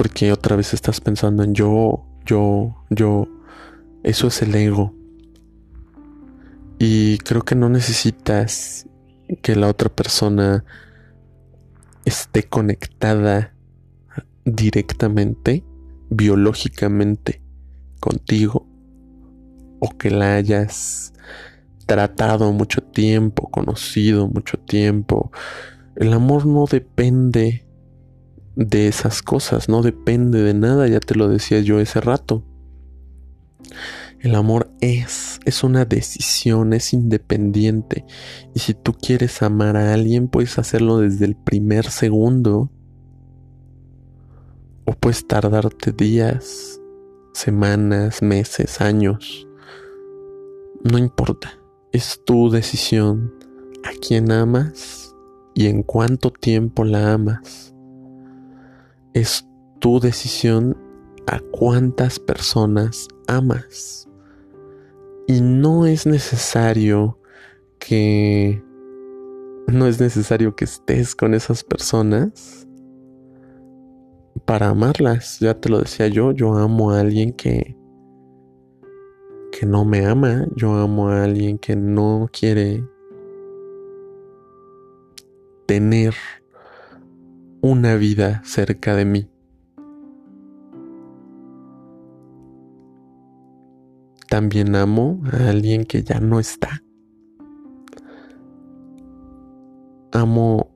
Porque 0.00 0.32
otra 0.32 0.56
vez 0.56 0.72
estás 0.72 0.98
pensando 0.98 1.42
en 1.42 1.52
yo, 1.52 2.06
yo, 2.24 2.86
yo. 2.88 3.28
Eso 4.02 4.28
es 4.28 4.40
el 4.40 4.54
ego. 4.54 4.94
Y 6.78 7.18
creo 7.18 7.42
que 7.42 7.54
no 7.54 7.68
necesitas 7.68 8.86
que 9.42 9.54
la 9.56 9.68
otra 9.68 9.90
persona 9.90 10.64
esté 12.06 12.44
conectada 12.44 13.52
directamente, 14.46 15.64
biológicamente, 16.08 17.42
contigo, 18.00 18.66
o 19.80 19.90
que 19.98 20.10
la 20.10 20.36
hayas 20.36 21.12
tratado 21.84 22.50
mucho 22.54 22.80
tiempo, 22.80 23.50
conocido 23.50 24.28
mucho 24.28 24.56
tiempo. 24.60 25.30
El 25.94 26.14
amor 26.14 26.46
no 26.46 26.64
depende 26.64 27.66
de 28.56 28.88
esas 28.88 29.22
cosas, 29.22 29.68
no 29.68 29.82
depende 29.82 30.42
de 30.42 30.54
nada, 30.54 30.86
ya 30.88 31.00
te 31.00 31.14
lo 31.14 31.28
decía 31.28 31.60
yo 31.60 31.80
ese 31.80 32.00
rato. 32.00 32.44
El 34.20 34.34
amor 34.34 34.70
es, 34.82 35.40
es 35.46 35.64
una 35.64 35.86
decisión, 35.86 36.74
es 36.74 36.92
independiente. 36.92 38.04
Y 38.54 38.58
si 38.60 38.74
tú 38.74 38.92
quieres 38.92 39.40
amar 39.40 39.78
a 39.78 39.94
alguien, 39.94 40.28
puedes 40.28 40.58
hacerlo 40.58 40.98
desde 40.98 41.24
el 41.24 41.36
primer 41.36 41.86
segundo. 41.86 42.70
O 44.84 44.92
puedes 44.92 45.26
tardarte 45.26 45.92
días, 45.92 46.78
semanas, 47.32 48.20
meses, 48.20 48.82
años. 48.82 49.48
No 50.84 50.98
importa. 50.98 51.58
Es 51.92 52.20
tu 52.24 52.50
decisión 52.50 53.32
a 53.84 53.90
quién 54.06 54.30
amas 54.32 55.14
y 55.54 55.66
en 55.66 55.82
cuánto 55.82 56.30
tiempo 56.30 56.84
la 56.84 57.14
amas. 57.14 57.74
Es 59.14 59.46
tu 59.78 60.00
decisión 60.00 60.76
a 61.26 61.40
cuántas 61.52 62.18
personas 62.18 63.08
amas. 63.26 64.08
Y 65.26 65.40
no 65.40 65.86
es 65.86 66.06
necesario 66.06 67.18
que... 67.78 68.62
No 69.66 69.86
es 69.86 70.00
necesario 70.00 70.56
que 70.56 70.64
estés 70.64 71.14
con 71.14 71.32
esas 71.32 71.62
personas 71.62 72.66
para 74.44 74.68
amarlas. 74.68 75.38
Ya 75.38 75.54
te 75.54 75.68
lo 75.68 75.78
decía 75.78 76.08
yo, 76.08 76.32
yo 76.32 76.54
amo 76.54 76.90
a 76.90 77.00
alguien 77.00 77.32
que 77.32 77.76
que 79.50 79.66
no 79.66 79.84
me 79.84 80.06
ama, 80.06 80.46
yo 80.54 80.74
amo 80.74 81.08
a 81.08 81.24
alguien 81.24 81.58
que 81.58 81.76
no 81.76 82.28
quiere 82.32 82.84
tener 85.66 86.14
una 87.62 87.94
vida 87.96 88.42
cerca 88.44 88.94
de 88.94 89.04
mí. 89.04 89.28
También 94.28 94.76
amo 94.76 95.20
a 95.32 95.48
alguien 95.48 95.84
que 95.84 96.02
ya 96.02 96.20
no 96.20 96.40
está. 96.40 96.82
Amo 100.12 100.70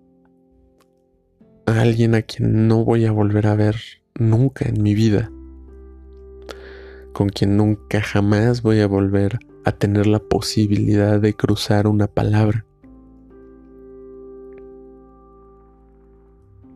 a 1.66 1.80
alguien 1.80 2.14
a 2.14 2.22
quien 2.22 2.68
no 2.68 2.84
voy 2.84 3.06
a 3.06 3.12
volver 3.12 3.46
a 3.46 3.54
ver 3.54 3.76
nunca 4.18 4.68
en 4.68 4.82
mi 4.82 4.94
vida. 4.94 5.30
Con 7.12 7.28
quien 7.28 7.56
nunca 7.56 8.02
jamás 8.02 8.62
voy 8.62 8.80
a 8.80 8.86
volver 8.86 9.38
a 9.64 9.72
tener 9.72 10.06
la 10.06 10.18
posibilidad 10.18 11.20
de 11.20 11.32
cruzar 11.34 11.86
una 11.86 12.08
palabra. 12.08 12.66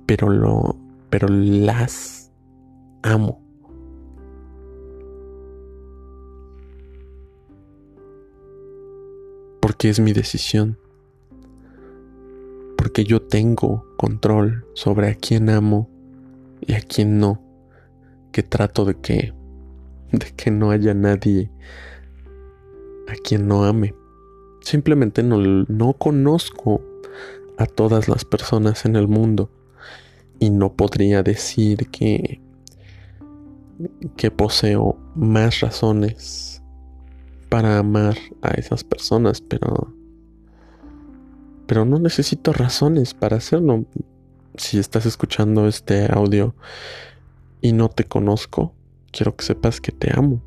Pero 0.09 0.31
lo 0.31 0.75
pero 1.11 1.29
las 1.29 2.33
amo. 3.03 3.49
porque 9.69 9.91
es 9.91 10.01
mi 10.01 10.15
decisión, 10.15 10.79
porque 12.75 13.05
yo 13.05 13.21
tengo 13.21 13.85
control 13.99 14.65
sobre 14.73 15.09
a 15.09 15.15
quién 15.15 15.51
amo 15.51 15.91
y 16.63 16.73
a 16.73 16.81
quién 16.81 17.19
no, 17.19 17.43
que 18.33 18.43
trato 18.43 18.87
de 18.87 18.95
que 18.95 19.35
de 20.11 20.33
que 20.35 20.51
no 20.51 20.71
haya 20.71 20.95
nadie 20.95 21.51
a 23.09 23.15
quien 23.23 23.47
no 23.47 23.65
ame. 23.65 23.95
Simplemente 24.63 25.23
no, 25.23 25.37
no 25.37 25.93
conozco 25.93 26.81
a 27.59 27.67
todas 27.67 28.09
las 28.09 28.25
personas 28.25 28.87
en 28.87 28.97
el 28.97 29.07
mundo 29.07 29.51
y 30.41 30.51
no 30.51 30.75
podría 30.75 31.23
decir 31.23 31.89
que 31.91 32.41
que 34.17 34.31
poseo 34.31 34.99
más 35.15 35.61
razones 35.61 36.63
para 37.49 37.79
amar 37.79 38.17
a 38.43 38.51
esas 38.51 38.85
personas, 38.85 39.41
pero 39.41 39.95
pero 41.67 41.85
no 41.85 41.99
necesito 41.99 42.53
razones 42.53 43.15
para 43.15 43.37
hacerlo. 43.37 43.85
Si 44.57 44.79
estás 44.79 45.07
escuchando 45.07 45.69
este 45.69 46.11
audio 46.11 46.55
y 47.61 47.73
no 47.73 47.91
te 47.91 48.05
conozco, 48.05 48.75
quiero 49.13 49.37
que 49.37 49.45
sepas 49.45 49.81
que 49.81 49.93
te 49.93 50.11
amo. 50.17 50.43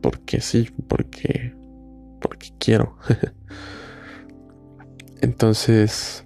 Porque 0.00 0.40
sí, 0.40 0.70
porque 0.88 1.54
porque 2.20 2.48
quiero. 2.58 2.96
Entonces 5.20 6.24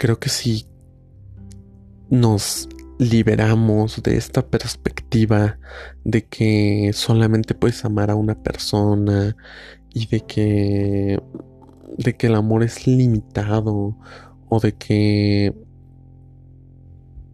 creo 0.00 0.18
que 0.18 0.30
si 0.30 0.66
nos 2.08 2.70
liberamos 2.98 4.02
de 4.02 4.16
esta 4.16 4.48
perspectiva 4.48 5.58
de 6.04 6.24
que 6.24 6.92
solamente 6.94 7.54
puedes 7.54 7.84
amar 7.84 8.10
a 8.10 8.14
una 8.14 8.42
persona 8.42 9.36
y 9.92 10.06
de 10.06 10.20
que 10.22 11.22
de 11.98 12.16
que 12.16 12.28
el 12.28 12.34
amor 12.34 12.62
es 12.62 12.86
limitado 12.86 13.94
o 14.48 14.58
de 14.58 14.72
que 14.72 15.54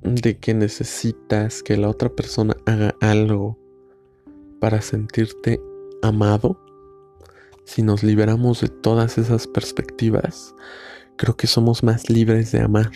de 0.02 0.37
que 0.38 0.52
necesitas 0.52 1.62
que 1.62 1.76
la 1.76 1.88
otra 1.88 2.09
persona 2.09 2.57
haga 2.66 2.96
algo 3.00 3.57
para 4.61 4.83
sentirte 4.83 5.61
amado. 6.02 6.61
Si 7.64 7.83
nos 7.83 8.02
liberamos 8.02 8.61
de 8.61 8.68
todas 8.68 9.18
esas 9.18 9.46
perspectivas, 9.46 10.52
creo 11.16 11.37
que 11.37 11.46
somos 11.46 11.83
más 11.83 12.11
libres 12.11 12.52
de 12.52 12.61
amar 12.61 12.90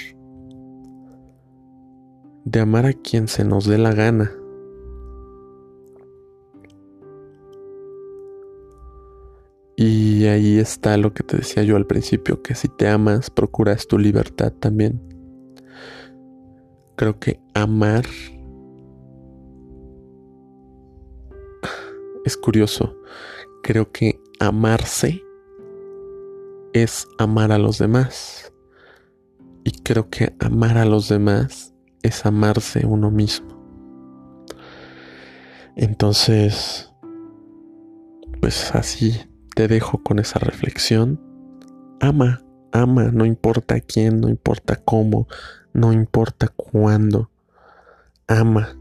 de 2.44 2.60
amar 2.60 2.86
a 2.86 2.92
quien 2.92 3.28
se 3.28 3.44
nos 3.44 3.66
dé 3.66 3.78
la 3.78 3.92
gana. 3.92 4.32
Y 9.76 10.26
ahí 10.26 10.58
está 10.58 10.96
lo 10.96 11.14
que 11.14 11.22
te 11.22 11.38
decía 11.38 11.62
yo 11.62 11.76
al 11.76 11.86
principio, 11.86 12.42
que 12.42 12.54
si 12.54 12.68
te 12.68 12.88
amas, 12.88 13.30
procuras 13.30 13.86
tu 13.86 13.98
libertad 13.98 14.52
también. 14.52 15.00
Creo 16.96 17.18
que 17.18 17.40
amar 17.54 18.04
es 22.24 22.36
curioso. 22.36 22.94
Creo 23.62 23.90
que 23.90 24.20
amarse 24.38 25.22
es 26.72 27.08
amar 27.18 27.52
a 27.52 27.58
los 27.58 27.78
demás. 27.78 28.52
Y 29.64 29.72
creo 29.82 30.08
que 30.08 30.34
amar 30.40 30.78
a 30.78 30.84
los 30.84 31.08
demás 31.08 31.74
es 32.02 32.24
amarse 32.24 32.86
uno 32.86 33.10
mismo. 33.10 33.60
Entonces, 35.76 36.92
pues 38.40 38.74
así 38.74 39.20
te 39.54 39.68
dejo 39.68 40.02
con 40.02 40.18
esa 40.18 40.38
reflexión. 40.38 41.20
Ama, 42.00 42.42
ama, 42.72 43.10
no 43.12 43.24
importa 43.26 43.80
quién, 43.80 44.20
no 44.20 44.28
importa 44.28 44.76
cómo, 44.76 45.26
no 45.72 45.92
importa 45.92 46.48
cuándo. 46.48 47.30
Ama. 48.26 48.76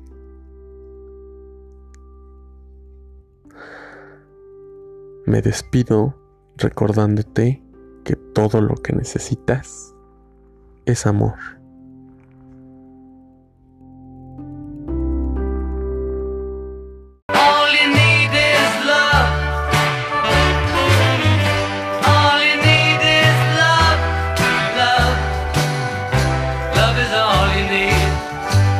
Me 5.25 5.41
despido 5.41 6.15
recordándote 6.58 7.63
que 8.10 8.15
todo 8.15 8.60
lo 8.60 8.74
que 8.74 8.91
necesitas 8.91 9.93
es 10.86 11.06
amor. 11.06 11.59